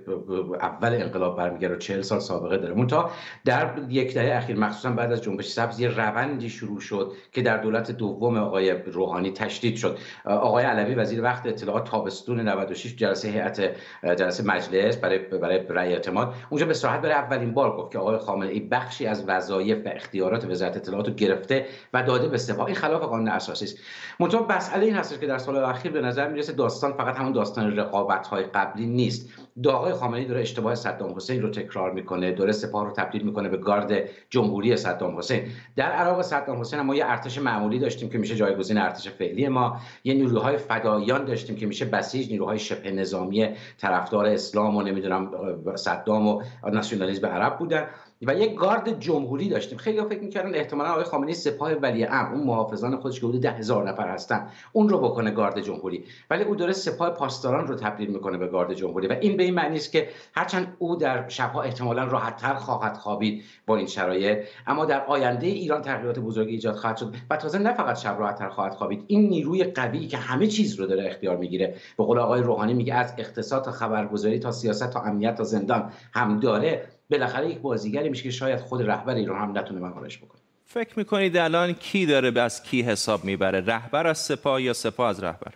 اول 0.61 0.95
انقلاب 0.95 1.37
برمیگرده 1.37 1.75
و 1.75 1.79
40 1.79 2.03
سال 2.03 2.21
سابقه 2.21 2.57
داره. 2.57 2.75
منتها 2.75 3.11
در 3.45 3.71
یک 3.89 4.15
دهه 4.15 4.37
اخیر 4.37 4.57
مخصوصا 4.57 4.91
بعد 4.91 5.13
از 5.13 5.23
جنبش 5.23 5.49
سبز 5.49 5.81
یه 5.81 5.89
روندی 5.89 6.49
شروع 6.49 6.81
شد 6.81 7.13
که 7.33 7.43
در 7.43 7.57
دولت 7.57 7.91
دوم 7.91 8.37
آقای 8.37 8.71
روحانی 8.71 9.33
تشدید 9.33 9.77
شد. 9.77 9.99
آقای 10.25 10.65
علوی 10.65 10.95
وزیر 10.95 11.23
وقت 11.23 11.47
اطلاعات 11.47 11.91
تابستون 11.91 12.41
96 12.41 12.97
جلسه 12.97 13.29
هیئت 13.29 13.61
جلسه 14.03 14.45
مجلس 14.45 14.97
برای 14.97 15.19
برای 15.19 15.59
اعتماد. 15.93 16.35
اونجا 16.51 16.67
به 16.67 16.75
صراحت 16.75 17.01
برای 17.01 17.15
اولین 17.15 17.55
بار 17.55 17.77
گفت 17.77 17.93
که 17.93 17.99
آقای 17.99 18.19
خامنه 18.19 18.51
ای 18.51 18.61
بخشی 18.61 19.07
از 19.07 19.25
وظایف 19.29 19.87
و 19.87 19.89
اختیارات 19.89 20.45
وزارت 20.45 20.77
اطلاعات 20.77 21.09
رو 21.09 21.15
گرفته 21.15 21.67
و 21.93 22.03
داده 22.03 22.29
به 22.29 22.39
سپاه. 22.39 22.67
این 22.67 22.75
خلاف 22.75 23.03
قانون 23.03 23.29
اساسی 23.29 23.65
است. 23.65 23.79
منتها 24.21 24.47
مسئله 24.51 24.87
این 24.87 24.95
هست 24.95 25.21
که 25.21 25.27
در 25.27 25.39
سال 25.39 25.57
اخیر 25.57 25.93
به 25.93 26.01
نظر 26.01 26.29
می‌رسه 26.29 26.53
داستان 26.53 26.93
فقط 26.93 27.17
همون 27.17 27.33
داستان 27.33 27.77
رقابت 27.77 28.27
های 28.27 28.45
قبلی 28.45 28.87
نیست. 28.87 29.29
آقای 29.65 29.93
خامنه‌ای 29.93 30.25
داره 30.25 30.41
اشتباه 30.41 30.75
صدام 30.75 31.17
حسین 31.17 31.43
رو 31.43 31.51
تکرار 31.51 31.93
می‌کنه 31.93 32.33
داره 32.33 32.53
سپاه 32.53 32.85
رو 32.85 32.93
تبدیل 32.93 33.23
می‌کنه 33.23 33.49
به 33.49 33.57
گارد 33.57 33.93
جمهوری 34.31 34.77
صدام 34.77 35.19
حسین. 35.19 35.43
در 35.77 35.91
عراق 35.91 36.23
صدام 36.23 36.61
حسین 36.61 36.81
ما 36.81 36.95
یه 36.95 37.05
ارتش 37.07 37.39
معمولی 37.39 37.79
داشتیم 37.79 38.09
که 38.09 38.19
میشه 38.19 38.37
جایگزین 38.37 38.79
ارتش 38.79 39.09
فعلی 39.09 39.49
ما. 39.49 39.81
یه 40.05 40.15
نیروهای 40.15 40.57
فداییان 40.57 41.25
داشتیم 41.25 41.57
که 41.57 41.67
میشه 41.67 41.85
بسیج 41.85 42.31
نیروهای 42.31 42.59
شبه 42.59 42.91
نظامی 42.91 43.49
طرفدار 43.79 44.27
اسلام 44.27 44.77
و 44.77 44.83
نمی‌دونم 44.83 45.31
صدام 45.75 46.27
و 46.27 46.43
ناسیونالیسم 46.73 47.27
عرب 47.27 47.59
بودن. 47.59 47.87
و 48.23 48.35
یک 48.35 48.55
گارد 48.55 49.01
جمهوری 49.01 49.49
داشتیم. 49.49 49.79
خیلی 49.79 50.03
فکر 50.03 50.21
می‌کردن 50.21 50.55
احتمالا 50.55 50.91
آقای 50.91 51.05
خامنه‌ای 51.05 51.35
سپاه 51.35 51.73
ولی 51.73 52.05
امر 52.05 52.35
اون 52.35 52.47
محافظان 52.47 52.97
خودش 52.97 53.21
که 53.21 53.27
حدود 53.27 53.41
ده 53.41 53.51
هزار 53.51 53.89
نفر 53.89 54.09
هستن 54.09 54.49
اون 54.73 54.89
رو 54.89 54.99
بکنه 54.99 55.31
گارد 55.31 55.61
جمهوری. 55.61 56.05
ولی 56.31 56.45
او 56.45 56.55
داره 56.55 56.73
سپاه 56.73 57.11
پاسداران 57.11 57.67
رو 57.67 57.75
تبدیل 57.75 58.11
می‌کنه 58.11 58.39
به 58.39 58.47
گارد 58.47 58.75
جمهوری 58.75 59.07
و 59.07 59.17
این 59.21 59.37
به 59.37 59.43
این 59.43 59.55
معنی 59.55 59.77
است 59.77 59.93
که 59.93 60.09
هرچند 60.35 60.77
او 60.79 60.97
در 60.97 61.29
شبها 61.29 61.63
احتمالا 61.63 62.05
راحتتر 62.05 62.55
خواهد 62.55 62.97
خوابید 62.97 63.45
با 63.67 63.77
این 63.77 63.87
شرایط 63.87 64.39
اما 64.67 64.85
در 64.85 65.05
آینده 65.05 65.47
ایران 65.47 65.83
تغییرات 65.83 66.19
بزرگی 66.19 66.53
ایجاد 66.53 66.75
خواهد 66.75 66.97
شد 66.97 67.15
و 67.31 67.37
تازه 67.37 67.59
نه 67.59 67.73
فقط 67.73 67.99
شب 67.99 68.17
راحتتر 68.19 68.49
خواهد 68.49 68.75
خوابید 68.75 69.05
این 69.07 69.29
نیروی 69.29 69.65
قوی 69.65 70.07
که 70.07 70.17
همه 70.17 70.47
چیز 70.47 70.75
رو 70.75 70.87
داره 70.87 71.07
اختیار 71.07 71.37
می‌گیره. 71.37 71.75
به 71.99 72.05
قول 72.05 72.19
آقای 72.19 72.43
روحانی 72.43 72.75
میگه 72.75 72.95
از 72.95 73.15
اقتصاد 73.19 73.65
تا 73.65 73.71
خبرگزاری 73.71 74.39
تا 74.39 74.53
سیاست 74.53 74.91
تا 74.91 75.01
امنیت 75.01 75.35
تا 75.35 75.45
زندان 75.45 75.93
هم 76.13 76.41
داره. 76.41 76.89
بالاخره 77.11 77.51
یک 77.51 77.59
بازیگری 77.59 78.09
میشه 78.09 78.23
که 78.23 78.31
شاید 78.31 78.61
خود 78.61 78.83
رهبر 78.83 79.15
ایران 79.15 79.39
هم 79.39 79.59
نتونه 79.59 79.81
مهارش 79.81 80.19
بکنه. 80.19 80.41
فکر 80.65 80.99
می‌کنید 80.99 81.37
الان 81.37 81.73
کی 81.73 82.07
داره 82.07 82.41
از 82.41 82.63
کی 82.63 82.83
حساب 82.83 83.25
می‌بره؟ 83.25 83.61
رهبر 83.61 84.07
از 84.07 84.19
سپاه 84.19 84.63
یا 84.63 84.73
سپاه 84.73 85.09
از 85.09 85.23
رهبر؟ 85.23 85.53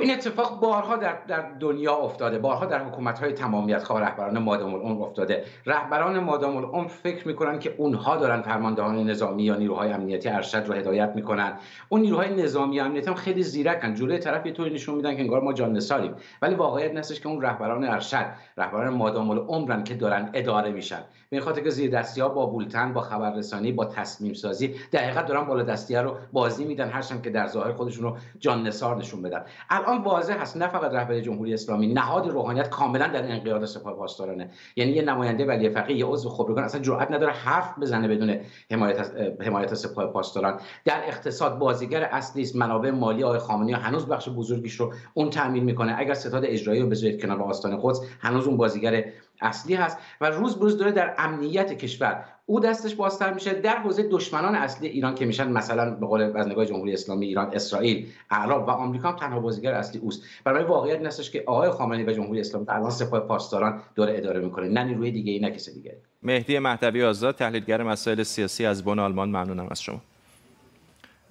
این 0.00 0.10
اتفاق 0.10 0.60
بارها 0.60 0.96
در, 0.96 1.18
در 1.28 1.50
دنیا 1.60 1.94
افتاده. 1.94 2.38
بارها 2.38 2.66
در 2.66 2.84
حکومت 2.84 3.18
های 3.18 3.32
تمامیت 3.32 3.82
خواه 3.82 4.00
رهبران 4.00 4.38
مادام 4.38 4.74
العمر 4.74 5.02
افتاده. 5.02 5.44
رهبران 5.66 6.18
مادام 6.18 6.56
العمر 6.56 6.88
فکر 6.88 7.28
می‌کنن 7.28 7.58
که 7.58 7.74
اونها 7.78 8.16
دارن 8.16 8.42
فرماندهان 8.42 9.10
نظامی 9.10 9.42
یا 9.42 9.56
نیروهای 9.56 9.92
امنیتی 9.92 10.28
ارشد 10.28 10.64
رو 10.66 10.74
هدایت 10.74 11.12
می‌کنن. 11.14 11.52
اون 11.88 12.00
نیروهای 12.00 12.42
نظامی 12.42 12.80
امنیتی 12.80 13.06
هم 13.06 13.14
خیلی 13.14 13.42
زیرکن. 13.42 13.94
جلوی 13.94 14.18
طرف 14.18 14.46
یه 14.46 14.52
طوری 14.52 14.74
نشون 14.74 14.94
میدن 14.94 15.14
که 15.16 15.20
انگار 15.20 15.40
ما 15.40 15.52
جان 15.52 15.72
نثاریم. 15.72 16.14
ولی 16.42 16.54
واقعیت 16.54 16.94
نستش 16.94 17.20
که 17.20 17.28
اون 17.28 17.42
رهبران 17.42 17.84
ارشد 17.84 18.26
رهبران 18.56 18.94
مادام 18.94 19.30
العمرن 19.30 19.84
که 19.84 19.94
دارن 19.94 20.30
اداره 20.34 20.70
میشن. 20.70 21.02
به 21.30 21.40
خاطر 21.40 21.60
که 21.60 21.70
زیر 21.70 21.90
دستی 21.90 22.20
ها 22.20 22.28
با 22.28 22.46
بولتن 22.46 22.92
با 22.92 23.00
خبررسانی 23.00 23.72
با 23.72 23.84
تصمیم 23.84 24.34
سازی 24.34 24.74
دقیقا 24.92 25.22
دارن 25.22 25.44
بالا 25.44 25.62
دستی 25.62 25.96
رو 25.96 26.16
بازی 26.32 26.64
میدن. 26.64 26.88
هرچند 26.88 27.22
که 27.22 27.30
در 27.30 27.46
ظاهر 27.46 27.72
خودشون 27.72 28.16
جان 28.38 28.62
نثار 28.62 28.96
نشون 28.96 29.22
بدن. 29.22 29.44
الان 29.70 30.02
واضح 30.02 30.34
هست 30.40 30.56
نه 30.56 30.68
فقط 30.68 30.92
رهبر 30.92 31.20
جمهوری 31.20 31.54
اسلامی 31.54 31.86
نهاد 31.86 32.28
روحانیت 32.28 32.68
کاملا 32.68 33.06
در 33.06 33.32
انقیاد 33.32 33.64
سپاه 33.64 33.96
پاسدارانه. 33.96 34.50
یعنی 34.76 34.92
یه 34.92 35.02
نماینده 35.02 35.46
ولی 35.46 35.70
فقیه 35.70 35.96
یه 35.96 36.06
عضو 36.06 36.28
خبرگان 36.28 36.64
اصلا 36.64 36.80
جرئت 36.80 37.10
نداره 37.10 37.32
حرف 37.32 37.78
بزنه 37.78 38.08
بدون 38.08 38.36
حمایت 38.70 39.12
حمایت 39.40 39.74
سپاه 39.74 40.06
پاسداران. 40.06 40.60
در 40.84 41.02
اقتصاد 41.06 41.58
بازیگر 41.58 42.02
اصلی 42.02 42.42
است 42.42 42.56
منابع 42.56 42.90
مالی 42.90 43.24
آقای 43.24 43.38
خامنه‌ای 43.38 43.74
هنوز 43.74 44.06
بخش 44.06 44.28
بزرگیش 44.28 44.74
رو 44.74 44.92
اون 45.14 45.30
تامین 45.30 45.64
می‌کنه. 45.64 45.94
اگر 45.98 46.14
ستاد 46.14 46.44
اجرایی 46.44 46.80
رو 46.82 46.88
بذارید 46.88 47.22
کنار 47.22 47.42
آستان 47.42 47.80
قدس 47.82 48.00
هنوز 48.20 48.46
اون 48.46 48.56
بازیگر 48.56 49.04
اصلی 49.40 49.74
هست 49.74 49.98
و 50.20 50.30
روز 50.30 50.58
بروز 50.58 50.78
داره 50.78 50.92
در 50.92 51.14
امنیت 51.18 51.72
کشور. 51.72 52.24
او 52.46 52.60
دستش 52.60 52.94
بازتر 52.94 53.32
میشه 53.32 53.54
در 53.54 53.76
حوزه 53.76 54.08
دشمنان 54.10 54.54
اصلی 54.54 54.88
ایران 54.88 55.14
که 55.14 55.26
میشن 55.26 55.52
مثلا 55.52 55.90
به 55.90 56.06
قول 56.06 56.22
از 56.22 56.46
نگاه 56.46 56.66
جمهوری 56.66 56.92
اسلامی 56.92 57.26
ایران 57.26 57.50
اسرائیل 57.54 58.06
اعراب 58.30 58.68
و 58.68 58.70
آمریکا 58.70 59.08
هم 59.08 59.16
تنها 59.16 59.40
بازیگر 59.40 59.74
اصلی 59.74 60.00
اوست. 60.00 60.22
برای 60.44 60.64
واقعیت 60.64 61.00
نستش 61.00 61.30
که 61.30 61.44
آقای 61.46 61.70
خامنه‌ای 61.70 62.06
و 62.06 62.12
جمهوری 62.12 62.40
اسلامی 62.40 62.66
الان 62.68 62.90
سپاه 62.90 63.20
پاسداران 63.20 63.80
داره 63.94 64.18
اداره 64.18 64.40
می‌کنه 64.40 64.68
نه 64.68 64.84
نیروی 64.84 65.10
دیگه 65.10 65.32
ای 65.32 65.38
نه 65.38 65.50
کسی 65.50 65.74
دیگه 65.74 65.96
مهدی 66.22 66.58
مهدوی 66.58 67.04
آزاد 67.04 67.34
تحلیلگر 67.34 67.82
مسائل 67.82 68.22
سیاسی 68.22 68.66
از 68.66 68.84
بن 68.84 68.98
آلمان. 68.98 69.28
ممنونم 69.28 69.68
از 69.70 69.82
شما. 69.82 70.00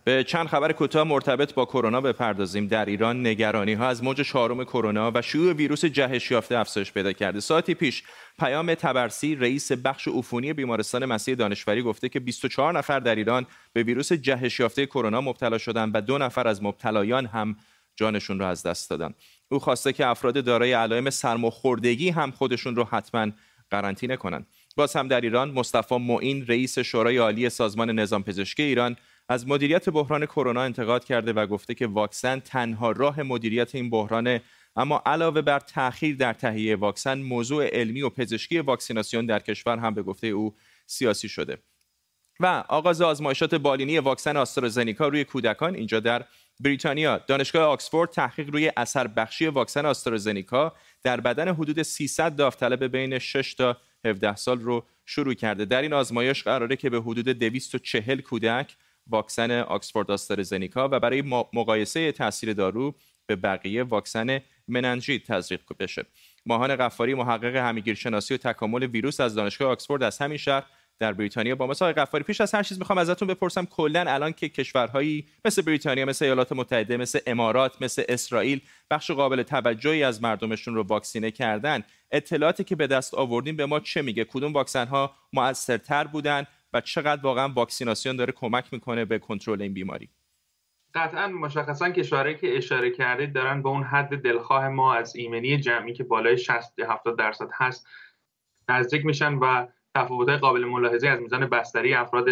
به 0.09 0.23
چند 0.23 0.47
خبر 0.47 0.71
کوتاه 0.71 1.03
مرتبط 1.03 1.53
با 1.53 1.65
کرونا 1.65 2.01
بپردازیم. 2.01 2.67
در 2.67 2.85
ایران 2.85 3.27
نگرانی 3.27 3.73
ها 3.73 3.87
از 3.87 4.03
موج 4.03 4.21
چهارم 4.21 4.63
کرونا 4.63 5.11
و 5.15 5.21
شیوع 5.21 5.53
ویروس 5.53 5.85
جهش 5.85 6.31
یافته 6.31 6.57
افزایش 6.57 6.91
پیدا 6.91 7.13
کرده. 7.13 7.39
ساعتی 7.39 7.73
پیش 7.73 8.03
پیام 8.39 8.73
تبرسی 8.73 9.35
رئیس 9.35 9.71
بخش 9.71 10.07
عفونی 10.07 10.53
بیمارستان 10.53 11.05
مسیح 11.05 11.35
دانشوری 11.35 11.81
گفته 11.81 12.09
که 12.09 12.19
24 12.19 12.73
نفر 12.73 12.99
در 12.99 13.15
ایران 13.15 13.45
به 13.73 13.83
ویروس 13.83 14.13
جهش 14.13 14.59
یافته 14.59 14.85
کرونا 14.85 15.21
مبتلا 15.21 15.57
شدند 15.57 15.91
و 15.95 16.01
دو 16.01 16.17
نفر 16.17 16.47
از 16.47 16.63
مبتلایان 16.63 17.25
هم 17.25 17.55
جانشون 17.95 18.39
را 18.39 18.49
از 18.49 18.63
دست 18.63 18.89
دادن. 18.89 19.13
او 19.49 19.59
خواسته 19.59 19.93
که 19.93 20.07
افراد 20.07 20.43
دارای 20.43 20.73
علائم 20.73 21.09
سرماخوردگی 21.09 22.09
هم 22.09 22.31
خودشون 22.31 22.75
رو 22.75 22.83
حتما 22.83 23.31
قرنطینه 23.71 24.15
کنند 24.15 24.47
باز 24.75 24.95
هم 24.95 25.07
در 25.07 25.21
ایران 25.21 25.51
مصطفی 25.51 25.97
معین 25.97 26.47
رئیس 26.47 26.79
شورای 26.79 27.17
عالی 27.17 27.49
سازمان 27.49 27.91
نظام 27.91 28.23
پزشکی 28.23 28.63
ایران 28.63 28.95
از 29.31 29.47
مدیریت 29.47 29.89
بحران 29.89 30.25
کرونا 30.25 30.61
انتقاد 30.61 31.05
کرده 31.05 31.33
و 31.33 31.45
گفته 31.45 31.73
که 31.73 31.87
واکسن 31.87 32.39
تنها 32.39 32.91
راه 32.91 33.21
مدیریت 33.21 33.75
این 33.75 33.89
بحران 33.89 34.39
اما 34.75 35.01
علاوه 35.05 35.41
بر 35.41 35.59
تأخیر 35.59 36.15
در 36.15 36.33
تهیه 36.33 36.75
واکسن 36.75 37.17
موضوع 37.17 37.67
علمی 37.67 38.01
و 38.01 38.09
پزشکی 38.09 38.59
واکسیناسیون 38.59 39.25
در 39.25 39.39
کشور 39.39 39.77
هم 39.77 39.93
به 39.93 40.03
گفته 40.03 40.27
او 40.27 40.55
سیاسی 40.85 41.29
شده. 41.29 41.57
و 42.39 42.63
آغاز 42.67 43.01
آزمایشات 43.01 43.55
بالینی 43.55 43.99
واکسن 43.99 44.37
آسترازنیکا 44.37 45.07
روی 45.07 45.23
کودکان 45.23 45.75
اینجا 45.75 45.99
در 45.99 46.25
بریتانیا. 46.59 47.17
دانشگاه 47.17 47.63
آکسفورد 47.63 48.09
تحقیق 48.09 48.49
روی 48.49 48.71
اثر 48.77 49.07
بخشی 49.07 49.47
واکسن 49.47 49.85
آسترازنیکا 49.85 50.73
در 51.03 51.21
بدن 51.21 51.47
حدود 51.47 51.81
300 51.81 52.35
داوطلب 52.35 52.83
بین 52.83 53.19
6 53.19 53.53
تا 53.53 53.77
17 54.05 54.35
سال 54.35 54.59
رو 54.59 54.85
شروع 55.05 55.33
کرده. 55.33 55.65
در 55.65 55.81
این 55.81 55.93
آزمایش 55.93 56.43
قراره 56.43 56.75
که 56.75 56.89
به 56.89 57.01
حدود 57.01 57.29
240 57.29 58.21
کودک 58.21 58.75
واکسن 59.09 59.51
آکسفورد 59.51 60.11
آسترازنیکا 60.11 60.89
و 60.91 60.99
برای 60.99 61.21
مقایسه 61.53 62.11
تاثیر 62.11 62.53
دارو 62.53 62.95
به 63.25 63.35
بقیه 63.35 63.83
واکسن 63.83 64.39
مننژیت 64.67 65.23
تزریق 65.23 65.61
بشه. 65.79 66.05
ماهان 66.45 66.75
قفاری 66.75 67.13
محقق 67.13 67.55
همگیرشناسی 67.55 68.33
و 68.33 68.37
تکامل 68.37 68.83
ویروس 68.83 69.19
از 69.19 69.35
دانشگاه 69.35 69.71
آکسفورد 69.71 70.03
از 70.03 70.17
همین 70.17 70.37
شهر 70.37 70.65
در 70.99 71.13
بریتانیا 71.13 71.55
با 71.55 71.67
مثال 71.67 71.91
قفاری 71.91 72.23
پیش 72.23 72.41
از 72.41 72.55
هر 72.55 72.63
چیز 72.63 72.79
می‌خوام 72.79 72.97
ازتون 72.97 73.27
بپرسم 73.27 73.65
کلا 73.65 74.05
الان 74.07 74.33
که 74.33 74.49
کشورهایی 74.49 75.27
مثل 75.45 75.61
بریتانیا 75.61 76.05
مثل 76.05 76.25
ایالات 76.25 76.51
متحده 76.51 76.97
مثل 76.97 77.19
امارات 77.27 77.81
مثل 77.81 78.03
اسرائیل 78.09 78.61
بخش 78.91 79.11
قابل 79.11 79.43
توجهی 79.43 80.03
از 80.03 80.23
مردمشون 80.23 80.75
رو 80.75 80.83
واکسینه 80.83 81.31
کردن 81.31 81.83
اطلاعاتی 82.11 82.63
که 82.63 82.75
به 82.75 82.87
دست 82.87 83.13
آوردیم 83.13 83.55
به 83.55 83.65
ما 83.65 83.79
چه 83.79 84.01
میگه؟ 84.01 84.23
کدوم 84.23 84.53
واکسن 84.53 84.87
ها 84.87 85.15
موثرتر 85.33 86.03
بودن؟ 86.03 86.45
و 86.73 86.81
چقدر 86.81 87.21
واقعا 87.21 87.49
واکسیناسیون 87.49 88.15
داره 88.15 88.33
کمک 88.33 88.73
می‌کنه 88.73 89.05
به 89.05 89.19
کنترل 89.19 89.61
این 89.61 89.73
بیماری. 89.73 90.09
قطعا 90.93 91.27
مشخصا 91.27 91.89
کشورهایی 91.89 92.35
که 92.35 92.57
اشاره 92.57 92.91
کردید 92.91 93.33
دارن 93.33 93.61
به 93.61 93.69
اون 93.69 93.83
حد 93.83 94.21
دلخواه 94.21 94.69
ما 94.69 94.93
از 94.93 95.15
ایمنی 95.15 95.57
جمعی 95.57 95.93
که 95.93 96.03
بالای 96.03 96.37
60 96.37 96.79
70 96.79 97.17
درصد 97.17 97.49
هست 97.53 97.87
نزدیک 98.69 99.05
میشن 99.05 99.33
و 99.33 99.67
تفاوت‌های 99.95 100.37
قابل 100.37 100.65
ملاحظه 100.65 101.07
از 101.07 101.19
میزان 101.21 101.45
بستری 101.45 101.93
افراد 101.93 102.25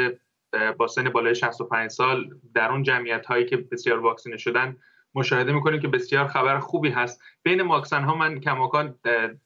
با 0.78 0.88
سن 0.88 1.10
بالای 1.10 1.36
65 1.36 1.92
سال 1.92 2.40
در 2.54 2.72
اون 2.72 2.84
جمعیت 2.84 3.26
هایی 3.26 3.46
که 3.46 3.58
بسیار 3.58 4.00
واکسینه 4.00 4.38
شدن 4.38 4.78
مشاهده 5.16 5.52
می‌کنیم 5.52 5.80
که 5.80 5.88
بسیار 5.88 6.28
خبر 6.28 6.60
خوبی 6.60 6.90
هست. 6.90 7.22
بین 7.44 7.62
واکسن 7.62 8.04
ها 8.04 8.16
من 8.16 8.40
کماکان 8.40 9.00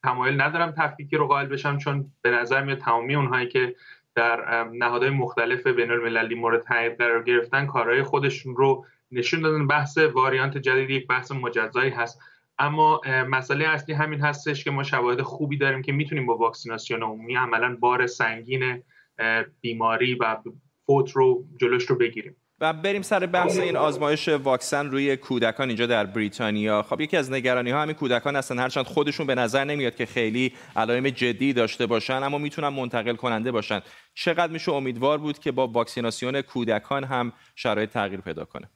تمایل 0.03 0.41
ندارم 0.41 0.71
تفکیکی 0.71 1.17
رو 1.17 1.27
قائل 1.27 1.45
بشم 1.45 1.77
چون 1.77 2.11
به 2.21 2.31
نظر 2.31 2.63
میاد 2.63 2.77
تمامی 2.77 3.15
اونهایی 3.15 3.47
که 3.47 3.75
در 4.15 4.63
نهادهای 4.63 5.11
مختلف 5.11 5.67
بین 5.67 5.91
المللی 5.91 6.35
مورد 6.35 6.61
تایید 6.61 6.97
قرار 6.97 7.23
گرفتن 7.23 7.65
کارهای 7.65 8.03
خودشون 8.03 8.55
رو 8.55 8.85
نشون 9.11 9.41
دادن. 9.41 9.67
بحث 9.67 9.97
واریانت 9.97 10.57
جدید 10.57 10.89
یک 10.89 11.07
بحث 11.07 11.31
مجزایی 11.31 11.91
هست. 11.91 12.19
اما 12.59 13.01
مسئله 13.07 13.65
اصلی 13.65 13.95
همین 13.95 14.21
هستش 14.21 14.63
که 14.63 14.71
ما 14.71 14.83
شواهد 14.83 15.21
خوبی 15.21 15.57
داریم 15.57 15.81
که 15.81 15.91
می‌تونیم 15.91 16.25
با 16.25 16.37
واکسیناسیون 16.37 17.03
عمومی 17.03 17.35
عملا 17.35 17.77
بار 17.79 18.07
سنگین 18.07 18.83
بیماری 19.61 20.15
و 20.15 20.37
فوت 20.85 21.11
رو 21.11 21.45
جلوش 21.57 21.85
رو 21.85 21.95
بگیریم. 21.95 22.35
و 22.61 22.73
بریم 22.73 23.01
سر 23.01 23.25
بحث 23.25 23.59
این 23.59 23.77
آزمایش 23.77 24.29
واکسن 24.29 24.91
روی 24.91 25.17
کودکان 25.17 25.67
اینجا 25.67 25.85
در 25.85 26.05
بریتانیا. 26.05 26.81
خب 26.81 27.01
یکی 27.01 27.17
از 27.17 27.31
نگرانی 27.31 27.71
ها 27.71 27.81
همین 27.81 27.95
کودکان 27.95 28.35
هستن 28.35 28.59
هرچند 28.59 28.85
خودشون 28.85 29.27
به 29.27 29.35
نظر 29.35 29.63
نمیاد 29.63 29.95
که 29.95 30.05
خیلی 30.05 30.53
علائم 30.75 31.09
جدی 31.09 31.53
داشته 31.53 31.85
باشن 31.85 32.23
اما 32.23 32.37
می‌تونن 32.37 32.67
منتقل 32.67 33.15
کننده 33.15 33.51
باشن. 33.51 33.81
چقدر 34.13 34.53
میشه 34.53 34.71
امیدوار 34.71 35.17
بود 35.17 35.39
که 35.39 35.51
با 35.51 35.67
واکسیناسیون 35.67 36.41
کودکان 36.41 37.03
هم 37.03 37.33
شرایط 37.55 37.89
تغییر 37.89 38.21
پیدا 38.21 38.45
کنه؟ 38.45 38.69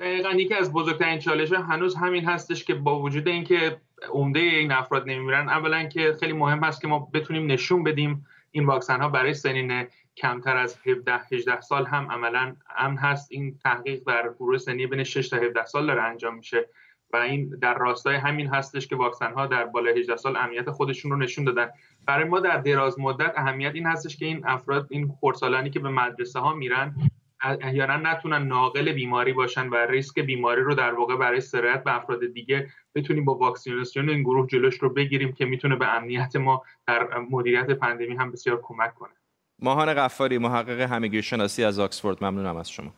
دقیقا 0.00 0.30
یکی 0.30 0.54
از 0.54 0.72
بزرگترین 0.72 1.18
چالش 1.18 1.52
هنوز 1.52 1.96
همین 1.96 2.24
هستش 2.24 2.64
که 2.64 2.74
با 2.74 3.00
وجود 3.00 3.28
اینکه 3.28 3.76
عمده 4.12 4.40
این 4.40 4.72
افراد 4.72 5.08
نمیمیرن 5.08 5.48
اولا 5.48 5.84
که 5.84 6.16
خیلی 6.20 6.32
مهم 6.32 6.64
هست 6.64 6.80
که 6.80 6.88
ما 6.88 7.10
بتونیم 7.14 7.52
نشون 7.52 7.84
بدیم 7.84 8.26
این 8.50 8.66
واکسن 8.66 9.00
ها 9.00 9.08
برای 9.08 9.34
سنین 9.34 9.70
کمتر 10.16 10.56
از 10.56 10.78
17 10.86 11.20
18 11.32 11.60
سال 11.60 11.86
هم 11.86 12.10
عملا 12.10 12.56
امن 12.76 12.96
هست. 12.96 13.32
این 13.32 13.58
تحقیق 13.58 14.02
در 14.06 14.32
گروه 14.38 14.58
سنی 14.58 14.86
بین 14.86 15.04
6 15.04 15.28
تا 15.28 15.36
17 15.36 15.64
سال 15.64 15.86
داره 15.86 16.02
انجام 16.02 16.34
میشه 16.34 16.68
و 17.12 17.16
این 17.16 17.48
در 17.48 17.74
راستای 17.74 18.16
همین 18.16 18.46
هستش 18.46 18.88
که 18.88 18.96
واکسن 18.96 19.32
ها 19.32 19.46
در 19.46 19.64
بالای 19.64 20.00
18 20.00 20.16
سال 20.16 20.36
امنیت 20.36 20.70
خودشون 20.70 21.10
رو 21.10 21.16
نشون 21.16 21.44
دادن. 21.44 21.68
برای 22.06 22.24
ما 22.24 22.40
در 22.40 22.58
دراز 22.58 23.00
مدت 23.00 23.32
اهمیت 23.36 23.74
این 23.74 23.86
هستش 23.86 24.16
که 24.16 24.26
این 24.26 24.46
افراد 24.46 24.86
این 24.90 25.12
خردسالانی 25.20 25.70
که 25.70 25.80
به 25.80 25.88
مدرسه 25.88 26.38
ها 26.38 26.54
میرن 26.54 26.94
احیانا 27.40 27.96
نتونن 27.96 28.46
ناقل 28.46 28.92
بیماری 28.92 29.32
باشن 29.32 29.68
و 29.68 29.74
ریسک 29.74 30.20
بیماری 30.20 30.62
رو 30.62 30.74
در 30.74 30.94
واقع 30.94 31.16
برای 31.16 31.40
سرایت 31.40 31.84
به 31.84 31.96
افراد 31.96 32.26
دیگه 32.26 32.68
بتونیم 32.94 33.24
با 33.24 33.34
واکسیناسیون 33.34 34.08
این 34.08 34.22
گروه 34.22 34.46
جلوش 34.46 34.82
رو 34.82 34.90
بگیریم 34.90 35.32
که 35.32 35.44
می‌تونه 35.44 35.76
به 35.76 35.94
امنیت 35.96 36.36
ما 36.36 36.62
در 36.86 37.18
مدیریت 37.30 37.70
پندمی 37.70 38.14
هم 38.14 38.32
بسیار 38.32 38.60
کمک 38.62 38.94
کنه. 38.94 39.12
ماهان 39.58 39.94
قفاری 39.94 40.38
محقق 40.38 40.80
همگیر 40.80 41.20
شناسی 41.20 41.64
از 41.64 41.78
آکسفورد. 41.78 42.24
ممنونم 42.24 42.56
از 42.56 42.70
شما. 42.70 42.94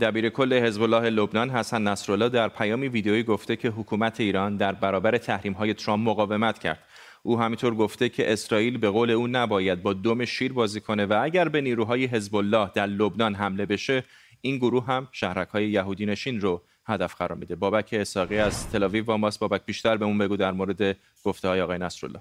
دبیر 0.00 0.28
کل 0.28 0.52
حزب 0.52 0.82
الله 0.82 1.10
لبنان 1.10 1.50
حسن 1.50 1.82
نصرالله 1.82 2.28
در 2.28 2.48
پیامی 2.48 2.88
ویدیویی 2.88 3.22
گفته 3.22 3.56
که 3.56 3.68
حکومت 3.68 4.20
ایران 4.20 4.56
در 4.56 4.72
برابر 4.72 5.18
تحریم 5.18 5.52
های 5.52 5.74
ترامپ 5.74 6.08
مقاومت 6.08 6.58
کرد. 6.58 6.78
او 7.22 7.40
همینطور 7.40 7.74
گفته 7.74 8.08
که 8.08 8.32
اسرائیل 8.32 8.78
به 8.78 8.90
قول 8.90 9.10
او 9.10 9.26
نباید 9.26 9.82
با 9.82 9.92
دم 9.92 10.24
شیر 10.24 10.52
بازی 10.52 10.80
کنه 10.80 11.06
و 11.06 11.20
اگر 11.22 11.48
به 11.48 11.60
نیروهای 11.60 12.04
حزب 12.04 12.36
الله 12.36 12.70
در 12.74 12.86
لبنان 12.86 13.34
حمله 13.34 13.66
بشه 13.66 14.04
این 14.40 14.56
گروه 14.56 14.86
هم 14.86 15.08
شهرک 15.12 15.48
های 15.48 15.70
یهودی 15.70 16.06
نشین 16.06 16.40
رو 16.40 16.62
هدف 16.86 17.14
قرار 17.14 17.38
میده. 17.38 17.56
بابک 17.56 17.88
اساقی 17.92 18.38
از 18.38 18.70
تل 18.70 19.02
با 19.02 19.16
ماست. 19.16 19.40
بابک 19.40 19.64
بیشتر 19.66 19.96
به 19.96 20.04
اون 20.04 20.18
بگو 20.18 20.36
در 20.36 20.52
مورد 20.52 20.96
گفته 21.24 21.48
های 21.48 21.60
آقای 21.60 21.78
نصرالله. 21.78 22.20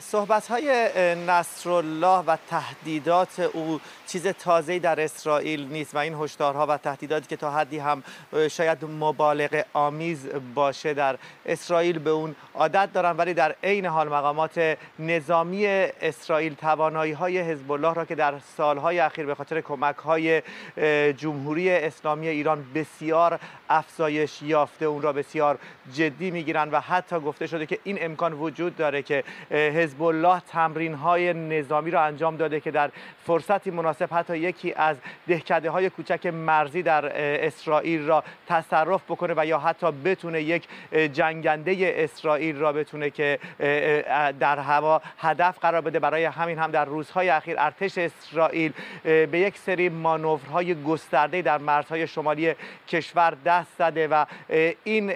صحبت 0.00 0.46
های 0.46 0.94
نصرالله 1.26 2.18
و 2.18 2.36
تهدیدات 2.50 3.40
او 3.40 3.80
چیز 4.06 4.26
تازه‌ای 4.26 4.78
در 4.78 5.00
اسرائیل 5.00 5.68
نیست 5.68 5.94
و 5.94 5.98
این 5.98 6.14
هشدارها 6.14 6.66
و 6.66 6.76
تهدیداتی 6.76 7.26
که 7.26 7.36
تا 7.36 7.50
حدی 7.50 7.78
هم 7.78 8.02
شاید 8.50 8.84
مبالغه 8.84 9.64
آمیز 9.72 10.28
باشه 10.54 10.94
در 10.94 11.18
اسرائیل 11.46 11.98
به 11.98 12.10
اون 12.10 12.36
عادت 12.54 12.92
دارن. 12.92 13.16
ولی 13.16 13.34
در 13.34 13.54
عین 13.62 13.86
حال 13.86 14.08
مقامات 14.08 14.76
نظامی 14.98 15.66
اسرائیل 15.66 16.54
توانایی 16.54 17.12
های 17.12 17.38
حزب 17.38 17.72
الله 17.72 17.94
را 17.94 18.04
که 18.04 18.14
در 18.14 18.34
سالهای 18.56 18.98
اخیر 18.98 19.26
به 19.26 19.34
خاطر 19.34 19.60
کمک 19.60 19.96
های 19.96 20.42
جمهوری 21.12 21.70
اسلامی 21.70 22.28
ایران 22.28 22.64
بسیار 22.74 23.40
افزایش 23.68 24.42
یافته 24.42 24.86
اون 24.86 25.02
را 25.02 25.12
بسیار 25.12 25.58
جدی 25.94 26.30
می‌گیرن 26.30 26.70
و 26.70 26.80
حتی 26.80 27.20
گفته 27.20 27.46
شده 27.46 27.66
که 27.66 27.78
این 27.84 27.98
امکان 28.00 28.32
وجود 28.32 28.76
داره 28.76 29.02
که 29.02 29.24
حزب 29.50 30.02
الله 30.02 30.40
تمرین 30.40 30.94
های 30.94 31.32
نظامی 31.32 31.90
را 31.90 32.02
انجام 32.02 32.36
داده 32.36 32.60
که 32.60 32.70
در 32.70 32.90
فرصتی 33.26 33.70
مناسب 33.70 34.08
حتی 34.12 34.38
یکی 34.38 34.72
از 34.72 34.96
دهکده 35.28 35.70
های 35.70 35.90
کوچک 35.90 36.26
مرزی 36.26 36.82
در 36.82 37.12
اسرائیل 37.46 38.06
را 38.06 38.24
تصرف 38.48 39.02
بکنه 39.04 39.34
و 39.36 39.46
یا 39.46 39.58
حتی 39.58 39.92
بتونه 40.04 40.42
یک 40.42 40.68
جنگنده 41.12 41.94
اسرائیل 41.96 42.56
را 42.56 42.72
بتونه 42.72 43.10
که 43.10 43.38
در 44.40 44.58
هوا 44.58 45.02
هدف 45.18 45.58
قرار 45.58 45.80
بده. 45.80 45.98
برای 45.98 46.24
همین 46.24 46.58
هم 46.58 46.70
در 46.70 46.84
روزهای 46.84 47.28
اخیر 47.28 47.56
ارتش 47.58 47.98
اسرائیل 47.98 48.72
به 49.04 49.38
یک 49.38 49.58
سری 49.58 49.88
مانورهای 49.88 50.82
گسترده 50.82 51.42
در 51.42 51.58
مرزهای 51.58 52.06
شمالی 52.06 52.54
کشور 52.88 53.36
دست 53.44 53.70
زده 53.78 54.08
و 54.08 54.24
این 54.84 55.12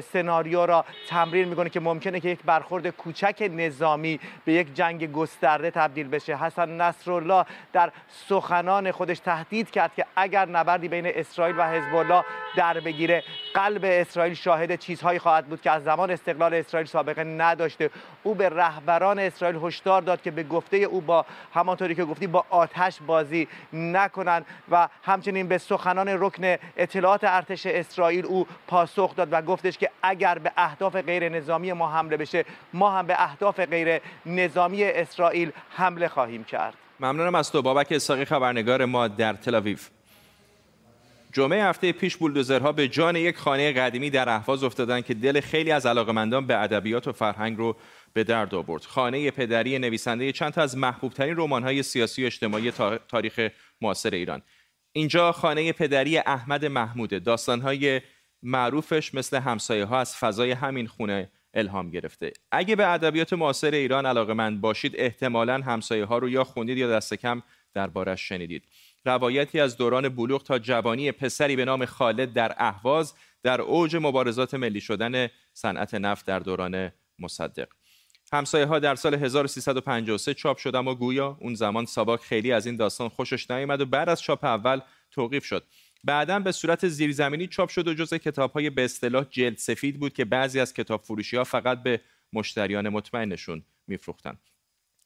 سناریو 0.00 0.66
را 0.66 0.84
تمرین 1.08 1.48
می‌کنه 1.48 1.70
که 1.70 1.80
ممکنه 1.80 2.20
که 2.20 2.28
یک 2.28 2.38
برخورد 2.44 2.88
کوچک 2.90 3.42
نظامی 3.68 4.20
به 4.44 4.52
یک 4.52 4.74
جنگ 4.74 5.12
گسترده 5.12 5.70
تبدیل 5.70 6.08
بشه. 6.08 6.36
حسن 6.36 6.80
نصرالله 6.80 7.44
در 7.72 7.92
سخنان 8.08 8.90
خودش 8.90 9.18
تهدید 9.18 9.70
کرد 9.70 9.94
که 9.94 10.06
اگر 10.16 10.48
نبردی 10.48 10.88
بین 10.88 11.06
اسرائیل 11.06 11.58
و 11.58 11.62
حزب 11.62 11.94
الله 11.94 12.24
در 12.56 12.80
بگیره 12.80 13.22
قلب 13.54 13.80
اسرائیل 13.84 14.34
شاهد 14.34 14.74
چیزهایی 14.74 15.18
خواهد 15.18 15.46
بود 15.46 15.62
که 15.62 15.70
از 15.70 15.84
زمان 15.84 16.10
استقلال 16.10 16.54
اسرائیل 16.54 16.86
سابقه 16.86 17.24
نداشته. 17.24 17.90
او 18.22 18.34
به 18.34 18.48
رهبران 18.48 19.18
اسرائیل 19.18 19.58
هشدار 19.62 20.02
داد 20.02 20.22
که 20.22 20.30
به 20.30 20.42
گفته 20.42 20.76
او 20.76 21.00
با 21.00 21.26
همانطوری 21.54 21.94
که 21.94 22.04
گفتی 22.04 22.26
با 22.26 22.44
آتش 22.50 22.98
بازی 23.06 23.48
نکنند 23.72 24.46
و 24.70 24.88
همچنین 25.02 25.48
به 25.48 25.58
سخنان 25.58 26.08
رکن 26.08 26.56
اطلاعات 26.76 27.24
ارتش 27.24 27.66
اسرائیل 27.66 28.26
او 28.26 28.46
پاسخ 28.66 29.16
داد 29.16 29.28
و 29.32 29.42
گفتش 29.42 29.78
که 29.78 29.90
اگر 30.02 30.38
به 30.38 30.52
اهداف 30.56 30.96
غیر 30.96 31.28
نظامی 31.28 31.72
ما 31.72 31.88
حمله 31.88 32.16
بشه 32.16 32.44
ما 32.72 32.90
هم 32.90 33.06
به 33.06 33.22
اهداف 33.22 33.57
غیر 33.66 34.00
نظامی 34.26 34.84
اسرائیل 34.84 35.50
حمله 35.70 36.08
خواهیم 36.08 36.44
کرد 36.44 36.74
ممنونم 37.00 37.34
از 37.34 37.52
تو 37.52 37.62
بابک 37.62 37.86
اساقی 37.90 38.24
خبرنگار 38.24 38.84
ما 38.84 39.08
در 39.08 39.32
تل 39.32 39.76
جمعه 41.32 41.64
هفته 41.64 41.92
پیش 41.92 42.16
بولدوزرها 42.16 42.72
به 42.72 42.88
جان 42.88 43.16
یک 43.16 43.36
خانه 43.36 43.72
قدیمی 43.72 44.10
در 44.10 44.28
اهواز 44.28 44.64
افتادند 44.64 45.04
که 45.04 45.14
دل 45.14 45.40
خیلی 45.40 45.70
از 45.70 45.86
علاقمندان 45.86 46.46
به 46.46 46.62
ادبیات 46.62 47.08
و 47.08 47.12
فرهنگ 47.12 47.58
رو 47.58 47.76
به 48.12 48.24
درد 48.24 48.54
آورد. 48.54 48.84
خانه 48.84 49.30
پدری 49.30 49.78
نویسنده 49.78 50.32
چند 50.32 50.52
تا 50.52 50.62
از 50.62 50.76
محبوبترین 50.76 51.34
رمان‌های 51.36 51.82
سیاسی 51.82 52.22
و 52.22 52.26
اجتماعی 52.26 52.70
تاریخ 53.08 53.48
معاصر 53.80 54.10
ایران. 54.10 54.42
اینجا 54.92 55.32
خانه 55.32 55.72
پدری 55.72 56.18
احمد 56.18 56.64
محموده. 56.64 57.18
داستان‌های 57.18 58.00
معروفش 58.42 59.14
مثل 59.14 59.36
همسایه 59.36 59.84
ها 59.84 60.00
از 60.00 60.16
فضای 60.16 60.50
همین 60.50 60.86
خونه 60.86 61.30
الهام 61.54 61.90
گرفته. 61.90 62.32
اگه 62.52 62.76
به 62.76 62.92
ادبیات 62.92 63.32
معاصر 63.32 63.70
ایران 63.70 64.06
علاقه 64.06 64.32
مند 64.32 64.60
باشید 64.60 64.92
احتمالا 64.96 65.54
همسایه 65.54 66.04
ها 66.04 66.18
رو 66.18 66.28
یا 66.28 66.44
خوندید 66.44 66.78
یا 66.78 66.90
دست 66.90 67.14
کم 67.14 67.42
دربارش 67.74 68.28
شنیدید. 68.28 68.64
روایتی 69.04 69.60
از 69.60 69.76
دوران 69.76 70.08
بلوغ 70.08 70.42
تا 70.42 70.58
جوانی 70.58 71.12
پسری 71.12 71.56
به 71.56 71.64
نام 71.64 71.84
خالد 71.84 72.32
در 72.32 72.54
اهواز 72.58 73.14
در 73.42 73.60
اوج 73.60 73.96
مبارزات 73.96 74.54
ملی 74.54 74.80
شدن 74.80 75.28
صنعت 75.52 75.94
نفت 75.94 76.26
در 76.26 76.38
دوران 76.38 76.92
مصدق. 77.18 77.68
همسایه 78.32 78.66
ها 78.66 78.78
در 78.78 78.94
سال 78.94 79.14
1353 79.14 80.34
چاپ 80.34 80.56
شد 80.56 80.76
اما 80.76 80.94
گویا 80.94 81.38
اون 81.40 81.54
زمان 81.54 81.86
ساواک 81.86 82.20
خیلی 82.20 82.52
از 82.52 82.66
این 82.66 82.76
داستان 82.76 83.08
خوشش 83.08 83.50
نیامد 83.50 83.80
و 83.80 83.86
بعد 83.86 84.08
از 84.08 84.22
چاپ 84.22 84.44
اول 84.44 84.80
توقیف 85.10 85.44
شد. 85.44 85.64
بعدا 86.04 86.38
به 86.38 86.52
صورت 86.52 86.88
زیرزمینی 86.88 87.46
چاپ 87.46 87.68
شد 87.68 87.88
و 87.88 87.94
جزء 87.94 88.18
کتاب 88.18 88.52
های 88.52 88.70
به 88.70 88.84
اصطلاح 88.84 89.24
جلد 89.30 89.56
سفید 89.56 90.00
بود 90.00 90.12
که 90.12 90.24
بعضی 90.24 90.60
از 90.60 90.74
کتاب 90.74 91.02
فروشی 91.02 91.36
ها 91.36 91.44
فقط 91.44 91.82
به 91.82 92.00
مشتریان 92.32 92.88
مطمئنشون 92.88 93.62
میفروختند 93.86 94.38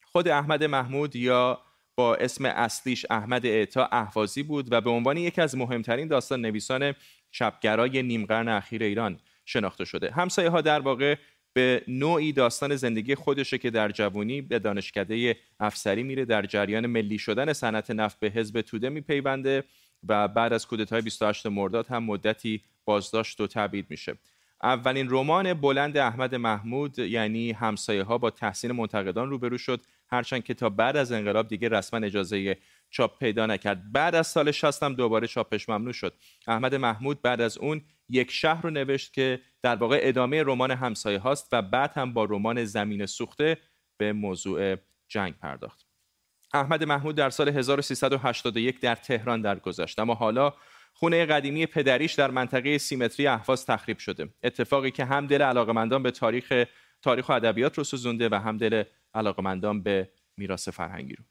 خود 0.05 0.27
احمد 0.27 0.63
محمود 0.63 1.15
یا 1.15 1.61
با 1.95 2.15
اسم 2.15 2.45
اصلیش 2.45 3.05
احمد 3.09 3.45
اعتا 3.45 3.89
اهوازی 3.91 4.43
بود 4.43 4.71
و 4.71 4.81
به 4.81 4.89
عنوان 4.89 5.17
یکی 5.17 5.41
از 5.41 5.57
مهمترین 5.57 6.07
داستان 6.07 6.41
نویسان 6.41 6.93
چپگرای 7.31 8.03
نیم 8.03 8.25
قرن 8.25 8.47
اخیر 8.47 8.83
ایران 8.83 9.19
شناخته 9.45 9.85
شده. 9.85 10.11
همسایه 10.11 10.49
ها 10.49 10.61
در 10.61 10.79
واقع 10.79 11.15
به 11.53 11.83
نوعی 11.87 12.31
داستان 12.31 12.75
زندگی 12.75 13.15
خودشه 13.15 13.57
که 13.57 13.69
در 13.69 13.91
جوانی 13.91 14.41
به 14.41 14.59
دانشکده 14.59 15.37
افسری 15.59 16.03
میره 16.03 16.25
در 16.25 16.45
جریان 16.45 16.85
ملی 16.85 17.17
شدن 17.17 17.53
صنعت 17.53 17.91
نفت 17.91 18.19
به 18.19 18.29
حزب 18.29 18.61
توده 18.61 18.89
میپیونده. 18.89 19.63
و 20.07 20.27
بعد 20.27 20.53
از 20.53 20.67
کودتای 20.67 21.01
28 21.01 21.45
مرداد 21.45 21.87
هم 21.87 22.03
مدتی 22.03 22.61
بازداشت 22.85 23.41
و 23.41 23.47
تبعید 23.47 23.85
میشه. 23.89 24.17
اولین 24.63 25.07
رمان 25.09 25.53
بلند 25.53 25.97
احمد 25.97 26.35
محمود 26.35 26.99
یعنی 26.99 27.51
همسایه 27.51 28.03
ها 28.03 28.17
با 28.17 28.29
تحسین 28.29 28.71
منتقدان 28.71 29.29
روبرو 29.29 29.57
شد 29.57 29.81
هرچند 30.07 30.43
که 30.43 30.53
تا 30.53 30.69
بعد 30.69 30.97
از 30.97 31.11
انقلاب 31.11 31.47
دیگه 31.47 31.69
رسما 31.69 32.05
اجازه 32.05 32.57
چاپ 32.89 33.19
پیدا 33.19 33.45
نکرد. 33.45 33.91
بعد 33.91 34.15
از 34.15 34.27
سال 34.27 34.51
60 34.51 34.83
هم 34.83 34.93
دوباره 34.93 35.27
چاپش 35.27 35.69
ممنوع 35.69 35.93
شد. 35.93 36.13
احمد 36.47 36.75
محمود 36.75 37.21
بعد 37.21 37.41
از 37.41 37.57
اون 37.57 37.81
یک 38.09 38.31
شهر 38.31 38.61
رو 38.61 38.69
نوشت 38.69 39.13
که 39.13 39.41
در 39.61 39.75
واقع 39.75 39.99
ادامه 40.01 40.43
رمان 40.43 40.71
همسایه 40.71 41.19
هاست 41.19 41.47
و 41.51 41.61
بعد 41.61 41.91
هم 41.93 42.13
با 42.13 42.23
رمان 42.23 42.65
زمین 42.65 43.05
سوخته 43.05 43.57
به 43.97 44.13
موضوع 44.13 44.75
جنگ 45.07 45.33
پرداخت. 45.37 45.92
احمد 46.53 46.83
محمود 46.83 47.15
در 47.15 47.29
سال 47.29 47.49
1381 47.49 48.79
در 48.79 48.95
تهران 48.95 49.41
درگذشت. 49.41 49.99
اما 49.99 50.13
حالا 50.13 50.53
خونه 50.93 51.25
قدیمی 51.25 51.65
پدریش 51.65 52.13
در 52.13 52.31
منطقه 52.31 52.77
سیمتری 52.77 53.27
اهواز 53.27 53.65
تخریب 53.65 53.97
شده. 53.97 54.29
اتفاقی 54.43 54.91
که 54.91 55.05
هم 55.05 55.27
دل 55.27 55.41
علاقمندان 55.41 56.03
به 56.03 56.11
تاریخ 56.11 56.65
تاریخ 57.01 57.29
و 57.29 57.31
ادبیات 57.31 57.77
رو 57.77 57.83
سوزونده 57.83 58.29
و 58.31 58.35
هم 58.35 58.57
دل 58.57 58.83
علاقمندان 59.13 59.83
به 59.83 60.09
میراث 60.37 60.69
فرهنگی 60.69 61.15
رو. 61.15 61.23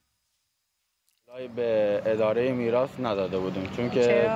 به 1.57 2.03
اداره 2.07 2.53
میراث 2.53 2.91
نداده 3.01 3.39
بودیم 3.39 3.71
چون 3.77 3.91
که 3.91 4.31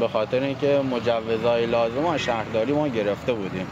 به 0.00 0.08
خاطر 0.08 0.42
اینکه 0.42 0.82
مجوزهای 0.90 1.66
لازم 1.66 2.06
از 2.06 2.20
شهرداری 2.20 2.72
ما 2.72 2.88
گرفته 2.88 3.32
بودیم. 3.32 3.66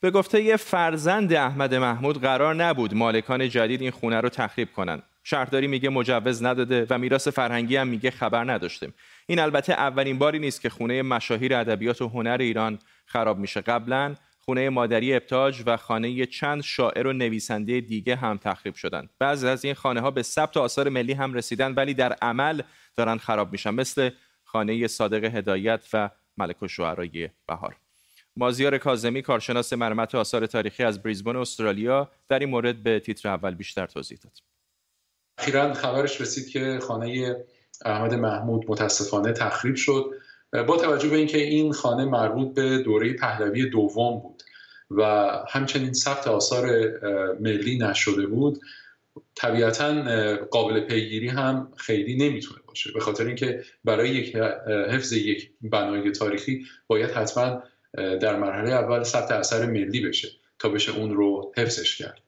به 0.00 0.10
گفته 0.10 0.42
یه 0.42 0.56
فرزند 0.56 1.32
احمد 1.32 1.74
محمود 1.74 2.20
قرار 2.20 2.54
نبود 2.54 2.94
مالکان 2.94 3.48
جدید 3.48 3.80
این 3.80 3.90
خونه 3.90 4.20
رو 4.20 4.28
تخریب 4.28 4.72
کنن 4.72 5.02
شهرداری 5.24 5.66
میگه 5.66 5.88
مجوز 5.88 6.42
نداده 6.42 6.86
و 6.90 6.98
میراث 6.98 7.28
فرهنگی 7.28 7.76
هم 7.76 7.88
میگه 7.88 8.10
خبر 8.10 8.52
نداشتیم. 8.52 8.94
این 9.26 9.38
البته 9.38 9.72
اولین 9.72 10.18
باری 10.18 10.38
نیست 10.38 10.60
که 10.60 10.68
خونه 10.70 11.02
مشاهیر 11.02 11.54
ادبیات 11.54 12.02
و 12.02 12.08
هنر 12.08 12.36
ایران 12.40 12.78
خراب 13.06 13.38
میشه. 13.38 13.60
قبلا 13.60 14.14
خونه 14.38 14.70
مادری 14.70 15.14
ابتاج 15.14 15.62
و 15.66 15.76
خانه 15.76 16.26
چند 16.26 16.62
شاعر 16.62 17.06
و 17.06 17.12
نویسنده 17.12 17.80
دیگه 17.80 18.16
هم 18.16 18.36
تخریب 18.36 18.74
شدن. 18.74 19.08
بعضی 19.18 19.48
از 19.48 19.64
این 19.64 19.74
خانه 19.74 20.00
ها 20.00 20.10
به 20.10 20.22
ثبت 20.22 20.56
آثار 20.56 20.88
ملی 20.88 21.12
هم 21.12 21.34
رسیدن 21.34 21.74
ولی 21.74 21.94
در 21.94 22.12
عمل 22.12 22.62
دارن 22.96 23.18
خراب 23.18 23.52
میشن. 23.52 23.70
مثل 23.70 24.10
خانه 24.44 24.86
صادق 24.86 25.24
هدایت 25.24 25.88
و 25.92 26.10
ملک 26.36 26.62
و 26.62 26.68
شعرای 26.68 27.30
بهار. 27.48 27.76
مازیار 28.36 28.78
کازمی 28.78 29.22
کارشناس 29.22 29.72
مرمت 29.72 30.14
آثار 30.14 30.46
تاریخی 30.46 30.82
از 30.82 31.02
بریزبن 31.02 31.36
استرالیا 31.36 32.10
در 32.28 32.38
این 32.38 32.48
مورد 32.48 32.82
به 32.82 33.00
تیتر 33.00 33.28
اول 33.28 33.54
بیشتر 33.54 33.86
توضیح 33.86 34.18
داد. 34.22 34.53
اخیرا 35.38 35.74
خبرش 35.74 36.20
رسید 36.20 36.48
که 36.48 36.78
خانه 36.82 37.36
احمد 37.84 38.14
محمود 38.14 38.64
متاسفانه 38.68 39.32
تخریب 39.32 39.74
شد. 39.76 40.10
با 40.68 40.76
توجه 40.76 41.08
به 41.08 41.16
اینکه 41.16 41.38
این 41.38 41.72
خانه 41.72 42.04
مربوط 42.04 42.54
به 42.54 42.78
دوره 42.78 43.12
پهلوی 43.12 43.70
دوم 43.70 44.20
بود 44.20 44.42
و 44.90 45.30
همچنین 45.48 45.92
ثبت 45.92 46.26
آثار 46.26 46.66
ملی 47.40 47.78
نشده 47.78 48.26
بود 48.26 48.60
طبیعتا 49.34 50.04
قابل 50.50 50.80
پیگیری 50.80 51.28
هم 51.28 51.72
خیلی 51.76 52.16
نمی‌تونه 52.16 52.60
باشه. 52.66 52.92
به 52.92 53.00
خاطر 53.00 53.26
اینکه 53.26 53.64
برای 53.84 54.08
یک 54.08 54.36
حفظ 54.66 55.12
یک 55.12 55.50
بنای 55.62 56.10
تاریخی 56.10 56.66
باید 56.86 57.10
حتما 57.10 57.62
در 57.94 58.38
مرحله 58.38 58.70
اول 58.70 59.02
ثبت 59.02 59.30
اثر 59.30 59.66
ملی 59.66 60.00
بشه 60.00 60.28
تا 60.58 60.68
بشه 60.68 60.96
اون 60.96 61.14
رو 61.14 61.52
حفظش 61.56 61.98
کرد. 61.98 62.23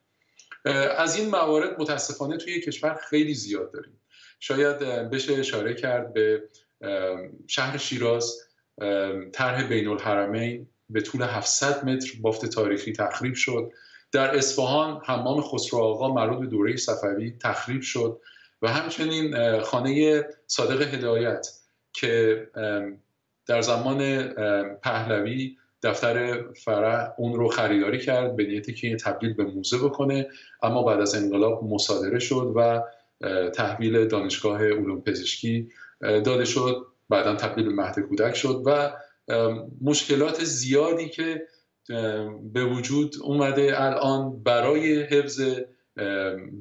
از 0.97 1.15
این 1.15 1.29
موارد 1.29 1.81
متاسفانه 1.81 2.37
توی 2.37 2.61
کشور 2.61 2.99
خیلی 3.09 3.33
زیاد 3.33 3.73
داریم. 3.73 4.01
شاید 4.39 4.79
بشه 5.09 5.33
اشاره 5.33 5.73
کرد 5.73 6.13
به 6.13 6.43
شهر 7.47 7.77
شیراز 7.77 8.37
طرح 9.33 9.67
بین 9.67 9.87
الحرمین 9.87 10.67
به 10.89 11.01
طول 11.01 11.21
700 11.21 11.85
متر 11.85 12.11
بافت 12.21 12.45
تاریخی 12.45 12.93
تخریب 12.93 13.33
شد. 13.33 13.71
در 14.11 14.37
اصفهان 14.37 15.01
حمام 15.05 15.41
خسرو 15.41 15.79
آقا 15.79 16.13
مربوط 16.13 16.39
به 16.39 16.45
دوره 16.45 16.75
صفوی 16.75 17.37
تخریب 17.41 17.81
شد 17.81 18.21
و 18.61 18.67
همچنین 18.67 19.59
خانه 19.59 20.23
صادق 20.47 20.93
هدایت 20.93 21.47
که 21.93 22.47
در 23.45 23.61
زمان 23.61 24.23
پهلوی 24.75 25.57
دفتر 25.83 26.43
فرح 26.53 27.09
اون 27.17 27.33
رو 27.33 27.47
خریداری 27.47 27.99
کرد 27.99 28.35
به 28.35 28.43
نیتی 28.43 28.73
که 28.73 28.95
تبدیل 28.95 29.33
به 29.33 29.43
موزه 29.43 29.77
بکنه. 29.77 30.27
اما 30.63 30.83
بعد 30.83 31.01
از 31.01 31.15
انقلاب 31.15 31.63
مصادره 31.63 32.19
شد 32.19 32.53
و 32.55 32.83
تحویل 33.49 34.07
دانشگاه 34.07 34.65
علوم 34.65 35.01
پزشکی 35.01 35.69
داده 36.01 36.45
شد. 36.45 36.85
بعدا 37.09 37.35
تبدیل 37.35 37.65
به 37.65 37.73
مهد 37.73 37.99
کودک 37.99 38.35
شد 38.35 38.63
و 38.65 38.93
مشکلات 39.81 40.43
زیادی 40.43 41.09
که 41.09 41.47
به 42.53 42.65
وجود 42.65 43.15
اومده 43.21 43.81
الان 43.81 44.43
برای 44.43 45.03
حفظ 45.03 45.41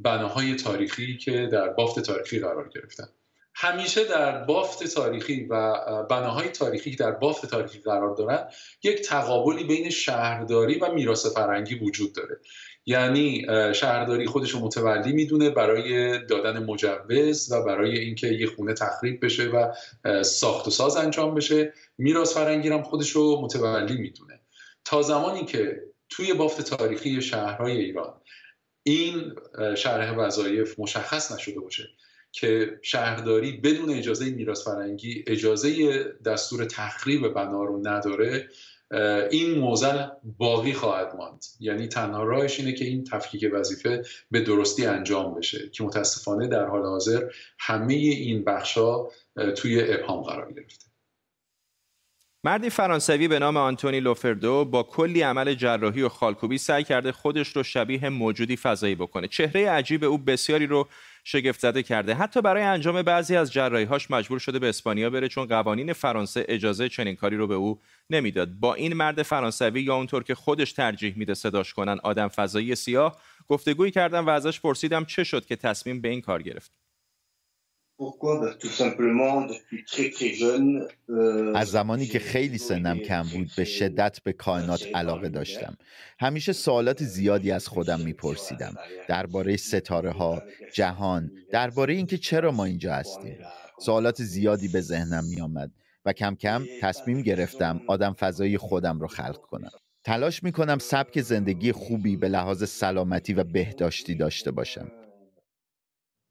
بناهای 0.02 0.54
تاریخی 0.54 1.16
که 1.16 1.48
در 1.52 1.68
بافت 1.68 2.00
تاریخی 2.00 2.38
قرار 2.40 2.68
گرفتن. 2.68 3.08
همیشه 3.58 4.04
در 4.04 4.44
بافت 4.44 4.94
تاریخی 4.94 5.46
و 5.50 5.72
بناهای 6.10 6.48
تاریخی 6.48 6.96
در 6.96 7.10
بافت 7.10 7.46
تاریخی 7.46 7.78
قرار 7.78 8.16
دارن 8.16 8.48
یک 8.82 9.00
تقابلی 9.00 9.64
بین 9.64 9.90
شهرداری 9.90 10.78
و 10.78 10.92
میراث 10.92 11.26
فرهنگی 11.26 11.74
وجود 11.74 12.12
داره. 12.14 12.40
یعنی 12.86 13.46
شهرداری 13.74 14.26
خودش 14.26 14.50
رو 14.50 14.60
متولی 14.60 15.12
می‌دونه 15.12 15.50
برای 15.50 16.18
دادن 16.26 16.64
مجوز 16.64 17.52
و 17.52 17.62
برای 17.62 17.98
اینکه 17.98 18.26
یه 18.26 18.46
خونه 18.46 18.74
تخریب 18.74 19.24
بشه 19.24 19.44
و 19.44 19.72
ساخت 20.22 20.66
و 20.66 20.70
ساز 20.70 20.96
انجام 20.96 21.34
بشه 21.34 21.72
میراث 21.98 22.34
فرهنگی 22.34 22.68
هم 22.68 22.82
خودش 22.82 23.10
رو 23.10 23.40
متولی 23.42 23.96
می‌دونه. 23.96 24.40
تا 24.84 25.02
زمانی 25.02 25.44
که 25.44 25.82
توی 26.08 26.34
بافت 26.34 26.76
تاریخی 26.76 27.22
شهرهای 27.22 27.76
ایران 27.76 28.20
این 28.82 29.34
شرح 29.76 30.16
وظایف 30.18 30.78
مشخص 30.78 31.32
نشده 31.32 31.60
باشه 31.60 31.88
که 32.32 32.78
شهرداری 32.82 33.52
بدون 33.52 33.90
اجازه 33.90 34.30
میراث 34.30 34.64
فرهنگی 34.64 35.24
اجازه 35.26 36.04
دستور 36.24 36.64
تخریب 36.64 37.28
بنا 37.28 37.64
رو 37.64 37.88
نداره 37.88 38.48
این 39.30 39.58
موزل 39.58 40.06
باقی 40.38 40.72
خواهد 40.72 41.16
ماند. 41.16 41.44
یعنی 41.60 41.88
تنها 41.88 42.22
راهش 42.22 42.60
اینه 42.60 42.72
که 42.72 42.84
این 42.84 43.04
تفکیک 43.04 43.50
وظیفه 43.52 44.02
به 44.30 44.40
درستی 44.40 44.86
انجام 44.86 45.34
بشه 45.34 45.68
که 45.68 45.84
متاسفانه 45.84 46.48
در 46.48 46.66
حال 46.66 46.82
حاضر 46.82 47.30
همه 47.58 47.94
این 47.94 48.44
بخشا 48.44 49.06
توی 49.56 49.92
ابهام 49.92 50.22
قرار 50.22 50.52
گرفته. 50.52 50.85
مردی 52.46 52.70
فرانسوی 52.70 53.28
به 53.28 53.38
نام 53.38 53.56
آنتونی 53.56 54.00
لوفردو 54.00 54.64
با 54.64 54.82
کلی 54.82 55.22
عمل 55.22 55.54
جراحی 55.54 56.02
و 56.02 56.08
خالکوبی 56.08 56.58
سعی 56.58 56.84
کرده 56.84 57.12
خودش 57.12 57.48
رو 57.48 57.62
شبیه 57.62 58.08
موجودی 58.08 58.56
فضایی 58.56 58.94
بکنه. 58.94 59.28
چهره 59.28 59.70
عجیب 59.70 60.04
او 60.04 60.18
بسیاری 60.18 60.66
رو 60.66 60.88
شگفت 61.24 61.60
زده 61.60 61.82
کرده. 61.82 62.14
حتی 62.14 62.42
برای 62.42 62.62
انجام 62.62 63.02
بعضی 63.02 63.36
از 63.36 63.52
جراحی‌هاش 63.52 64.10
مجبور 64.10 64.38
شده 64.38 64.58
به 64.58 64.68
اسپانیا 64.68 65.10
بره 65.10 65.28
چون 65.28 65.46
قوانین 65.46 65.92
فرانسه 65.92 66.46
اجازه 66.48 66.88
چنین 66.88 67.16
کاری 67.16 67.36
رو 67.36 67.46
به 67.46 67.54
او 67.54 67.80
نمی‌داد. 68.10 68.48
با 68.48 68.74
این 68.74 68.94
مرد 68.94 69.22
فرانسوی 69.22 69.82
یا 69.82 69.94
اونطور 69.94 70.22
که 70.22 70.34
خودش 70.34 70.72
ترجیح 70.72 71.14
میده 71.16 71.34
صداش 71.34 71.74
کنن 71.74 71.98
آدم 72.02 72.28
فضایی 72.28 72.74
سیاه 72.74 73.20
گفتگویی 73.48 73.90
کردم 73.90 74.26
و 74.26 74.30
ازش 74.30 74.60
پرسیدم 74.60 75.04
چه 75.04 75.24
شد 75.24 75.46
که 75.46 75.56
تصمیم 75.56 76.00
به 76.00 76.08
این 76.08 76.20
کار 76.20 76.42
گرفت. 76.42 76.85
Euh, 77.98 78.02
از 81.54 81.68
زمانی 81.68 82.06
که 82.06 82.18
خیلی 82.18 82.58
سنم 82.58 82.98
کم 82.98 83.22
بود 83.22 83.50
به 83.56 83.64
شدت 83.64 84.20
به 84.24 84.32
کائنات 84.32 84.86
علاقه 84.94 85.28
داشتم. 85.28 85.76
همیشه 86.18 86.52
سوالات 86.52 87.02
زیادی 87.04 87.50
از 87.50 87.68
خودم 87.68 88.00
میپرسیدم. 88.00 88.74
درباره 89.08 89.56
ستاره 89.56 90.10
ها 90.10 90.42
جهان 90.74 91.30
درباره 91.52 91.94
اینکه 91.94 92.18
چرا 92.18 92.52
ما 92.52 92.64
اینجا 92.64 92.94
هستیم. 92.94 93.38
سوالات 93.80 94.22
زیادی 94.22 94.68
به 94.68 94.80
ذهنم 94.80 95.24
میآمد 95.24 95.70
و 96.04 96.12
کم 96.12 96.34
کم 96.34 96.64
تصمیم 96.80 97.22
گرفتم 97.22 97.80
آدم 97.86 98.12
فضایی 98.12 98.58
خودم 98.58 99.00
رو 99.00 99.06
خلق 99.06 99.40
کنم. 99.40 99.70
تلاش 100.04 100.42
می‌کنم 100.42 100.78
سبک 100.78 101.20
زندگی 101.20 101.72
خوبی 101.72 102.16
به 102.16 102.28
لحاظ 102.28 102.68
سلامتی 102.68 103.34
و 103.34 103.44
بهداشتی 103.44 104.14
داشته 104.14 104.50
باشم. 104.50 105.05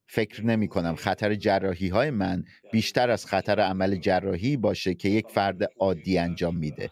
فکر 0.07 0.45
نمی 0.45 0.67
کنم 0.67 0.95
خطر 0.95 1.35
جراحی 1.35 1.87
های 1.87 2.09
من 2.09 2.43
بیشتر 2.71 3.09
از 3.09 3.25
خطر 3.25 3.59
عمل 3.59 3.95
جراحی 3.95 4.57
باشه 4.57 4.93
که 4.93 5.09
یک 5.09 5.27
فرد 5.29 5.71
عادی 5.79 6.17
انجام 6.17 6.57
میده. 6.57 6.89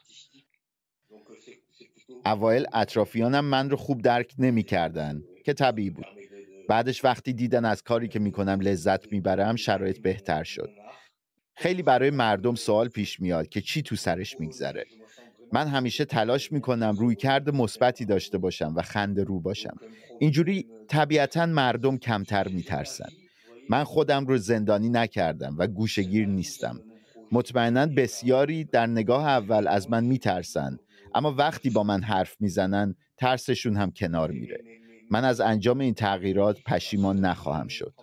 اوایل 2.26 2.65
اطرافیانم 2.73 3.45
من 3.45 3.69
رو 3.69 3.78
خوب 3.78 4.02
درک 4.02 4.34
نمی 4.39 4.63
کردن 4.63 5.23
که 5.45 5.54
طبیعی 5.54 5.89
بود. 5.89 6.06
بعدش 6.69 7.06
وقتی 7.06 7.34
دیدن 7.34 7.65
از 7.65 7.84
کاری 7.84 8.08
که 8.08 8.19
می‌کنم 8.19 8.60
لذت 8.62 9.12
می‌برم 9.12 9.56
شرایط 9.56 10.02
بهتر 10.02 10.43
شد. 10.43 10.69
خیلی 11.56 11.82
برای 11.82 12.10
مردم 12.10 12.56
سوال 12.56 12.89
پیش 12.89 13.19
میاد 13.19 13.49
که 13.49 13.62
چی 13.62 13.82
تو 13.82 13.95
سرش 13.95 14.39
میگذره. 14.39 14.86
من 15.53 15.67
همیشه 15.67 16.05
تلاش 16.05 16.51
می‌کنم 16.51 16.95
روی 16.99 17.15
کرد 17.15 17.55
مثبتی 17.55 18.05
داشته 18.05 18.37
باشم 18.37 18.73
و 18.75 18.81
خنده 18.81 19.23
رو 19.23 19.39
باشم. 19.39 19.75
اینجوری 20.19 20.67
طبیعتا 20.87 21.45
مردم 21.45 21.97
کمتر 21.97 22.47
میترسن. 22.47 23.09
من 23.69 23.83
خودم 23.83 24.25
رو 24.25 24.37
زندانی 24.37 24.89
نکردم 24.89 25.55
و 25.57 25.67
گوشگیر 25.67 26.27
نیستم. 26.27 26.79
مطمئنا 27.31 27.85
بسیاری 27.85 28.63
در 28.63 28.87
نگاه 28.87 29.27
اول 29.27 29.67
از 29.67 29.89
من 29.89 30.03
میترسن 30.03 30.77
اما 31.15 31.31
وقتی 31.31 31.69
با 31.69 31.83
من 31.83 32.01
حرف 32.01 32.35
می‌زنن 32.39 32.95
ترسشون 33.17 33.77
هم 33.77 33.91
کنار 33.91 34.31
میره. 34.31 34.63
من 35.11 35.25
از 35.25 35.41
انجام 35.41 35.79
این 35.79 35.93
تغییرات 35.93 36.57
پشیمان 36.65 37.19
نخواهم 37.19 37.67
شد. 37.67 37.93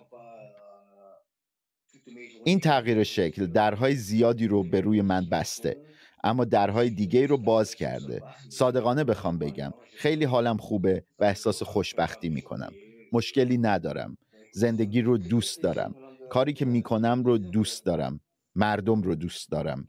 این 2.43 2.59
تغییر 2.59 3.03
شکل 3.03 3.45
درهای 3.45 3.95
زیادی 3.95 4.47
رو 4.47 4.63
به 4.63 4.81
روی 4.81 5.01
من 5.01 5.29
بسته. 5.29 5.90
اما 6.23 6.45
درهای 6.45 6.89
دیگه 6.89 7.27
رو 7.27 7.37
باز 7.37 7.75
کرده. 7.75 8.23
صادقانه 8.49 9.03
بخوام 9.03 9.37
بگم. 9.37 9.73
خیلی 9.97 10.25
حالم 10.25 10.57
خوبه 10.57 11.03
و 11.19 11.23
احساس 11.23 11.63
خوشبختی 11.63 12.29
می‌کنم. 12.29 12.71
مشکلی 13.11 13.57
ندارم. 13.57 14.17
زندگی 14.53 15.01
رو 15.01 15.17
دوست 15.17 15.63
دارم. 15.63 15.95
کاری 16.29 16.53
که 16.53 16.65
می‌کنم 16.65 17.23
رو 17.23 17.37
دوست 17.37 17.85
دارم. 17.85 18.19
مردم 18.55 19.01
رو 19.01 19.15
دوست 19.15 19.51
دارم. 19.51 19.87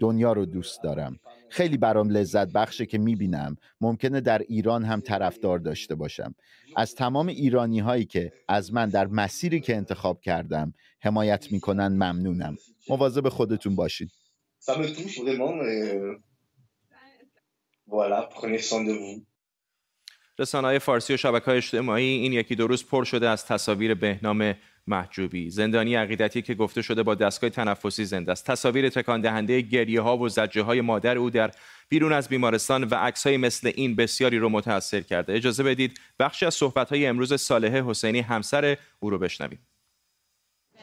دنیا 0.00 0.32
رو 0.32 0.46
دوست 0.46 0.82
دارم. 0.82 1.16
خیلی 1.48 1.76
برام 1.76 2.10
لذت 2.10 2.52
بخشه 2.52 2.86
که 2.86 2.98
می‌بینم. 2.98 3.56
ممکنه 3.80 4.20
در 4.20 4.38
ایران 4.38 4.84
هم 4.84 5.00
طرفدار 5.00 5.58
داشته 5.58 5.94
باشم. 5.94 6.34
از 6.76 6.94
تمام 6.94 7.26
ایرانی 7.28 7.80
هایی 7.80 8.04
که 8.04 8.32
از 8.48 8.72
من 8.72 8.88
در 8.88 9.06
مسیری 9.06 9.60
که 9.60 9.76
انتخاب 9.76 10.20
کردم 10.20 10.74
حمایت 11.00 11.52
می‌کنن 11.52 11.88
ممنونم. 11.88 12.56
مواظب 12.88 13.28
خودتون 13.28 13.76
باشید. 13.76 14.10
رسانه 20.38 20.66
های 20.66 20.78
فارسی 20.78 21.14
و 21.14 21.16
شبکه 21.16 21.44
های 21.44 21.56
اجتماعی 21.56 22.04
این 22.04 22.32
یکی 22.32 22.54
دو 22.54 22.66
روز 22.66 22.86
پر 22.86 23.04
شده 23.04 23.28
از 23.28 23.46
تصاویر 23.46 23.94
بهنام 23.94 24.54
محجوبی. 24.86 25.50
زندانی 25.50 25.94
عقیدتی 25.94 26.42
که 26.42 26.54
گفته 26.54 26.82
شده 26.82 27.02
با 27.02 27.14
دستگاه 27.14 27.50
تنفسی 27.50 28.04
زنده 28.04 28.32
است. 28.32 28.46
تصاویر 28.46 28.88
تکان 28.88 29.20
دهنده 29.20 29.60
گریه 29.60 30.00
ها 30.00 30.18
و 30.18 30.28
زجه 30.28 30.62
های 30.62 30.80
مادر 30.80 31.18
او 31.18 31.30
در 31.30 31.50
بیرون 31.88 32.12
از 32.12 32.28
بیمارستان 32.28 32.84
و 32.84 32.94
عکس 32.94 33.26
های 33.26 33.36
مثل 33.36 33.72
این 33.74 33.96
بسیاری 33.96 34.38
رو 34.38 34.48
متاثر 34.48 35.00
کرده. 35.00 35.32
اجازه 35.34 35.62
بدید 35.62 36.00
بخشی 36.18 36.46
از 36.46 36.54
صحبت 36.54 36.88
های 36.88 37.06
امروز 37.06 37.34
صالح 37.34 37.90
حسینی 37.90 38.20
همسر 38.20 38.76
او 39.00 39.10
رو 39.10 39.18
بشنویم. 39.18 39.66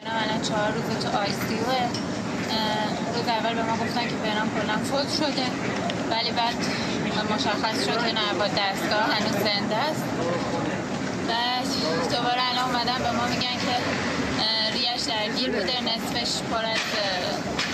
الان 0.02 0.42
چهار 0.42 0.72
روز 0.72 1.04
تو 1.04 1.18
آی 1.18 1.26
سی 1.26 2.07
روز 3.28 3.36
اول 3.36 3.54
به 3.54 3.62
ما 3.62 3.76
گفتن 3.76 4.08
که 4.08 4.14
بهنام 4.14 4.48
کلا 4.50 4.76
فوت 4.78 5.12
شده 5.12 5.46
ولی 6.10 6.30
بعد 6.30 6.54
مشخص 7.34 7.84
شد 7.84 8.06
که 8.06 8.12
نه 8.12 8.32
با 8.38 8.46
دستگاه 8.46 9.02
هنوز 9.14 9.32
زنده 9.32 9.76
است. 9.76 10.04
بعد 11.28 11.66
دوباره 12.10 12.42
الان 12.50 12.64
اومدن 12.64 12.98
به 12.98 13.10
ما 13.10 13.26
میگن 13.26 13.58
که 13.64 13.74
ریش 14.72 15.02
درگیر 15.02 15.50
بوده 15.50 15.80
نصفش 15.80 16.42
پر 16.50 16.64
از 16.64 16.84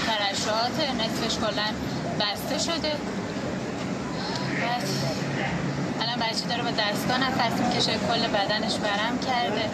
خرشات 0.07 0.77
نصفش 1.01 1.39
کلا 1.39 1.69
بسته 2.21 2.73
شده. 2.73 2.93
بعد 4.63 4.89
الان 6.01 6.19
بچه 6.29 6.45
داره 6.49 6.63
با 6.63 6.71
دستگاه 6.71 7.19
نفس 7.19 7.61
می‌کشه 7.61 7.93
کل 7.93 8.27
بدنش 8.29 8.75
برم 8.75 9.19
کرده. 9.27 9.71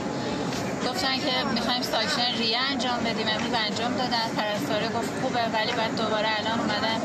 گفتن 0.88 1.16
که 1.24 1.34
می‌خوایم 1.54 1.82
ساکشن 1.82 2.32
ریه 2.38 2.58
انجام 2.72 2.98
بدیم. 3.06 3.28
امروز 3.34 3.54
انجام 3.68 3.92
دادن. 4.02 4.28
پرستاره 4.36 4.88
گفت 4.88 5.10
خوبه 5.20 5.44
ولی 5.54 5.72
بعد 5.72 5.96
دوباره 5.96 6.28
الان 6.38 6.58
اومدن. 6.60 6.98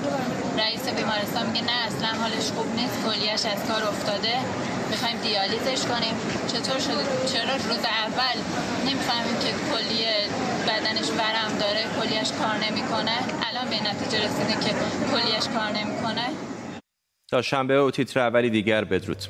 رئیس 0.64 0.90
بیمارستان 0.90 1.46
میگه 1.50 1.64
نه 1.72 1.78
اصلا 1.88 2.08
حالش 2.22 2.48
خوب 2.56 2.76
نیست. 2.76 2.98
کلیش 3.06 3.46
از 3.54 3.62
کار 3.70 3.84
افتاده. 3.84 4.36
می‌خوایم 4.92 5.18
دیالیزش 5.18 5.86
کنیم. 5.86 6.16
چطور 6.48 6.80
شده؟ 6.80 7.04
چرا 7.34 7.56
روز 7.70 7.84
اول 8.06 8.38
نمی‌فهمیم 8.88 9.38
که 9.44 9.52
کلیه 9.72 10.16
بدنش 10.68 11.10
ورم 11.10 11.52
داره 11.60 11.84
کلیش 12.00 12.32
کار 12.32 12.56
نمی‌کنه؟ 12.66 13.18
الان 13.50 13.68
به 13.70 13.84
نتیجه 13.90 14.26
رسیدیم 14.26 14.60
که 14.60 14.72
کلیش 15.12 15.46
کار 15.56 15.70
نمی‌کنه. 15.80 16.26
تا 17.32 17.42
شنبه 17.42 17.82
و 17.82 17.92
تیتر 17.92 18.20
اولی 18.20 18.50
دیگر 18.50 18.84
بدرود. 18.84 19.24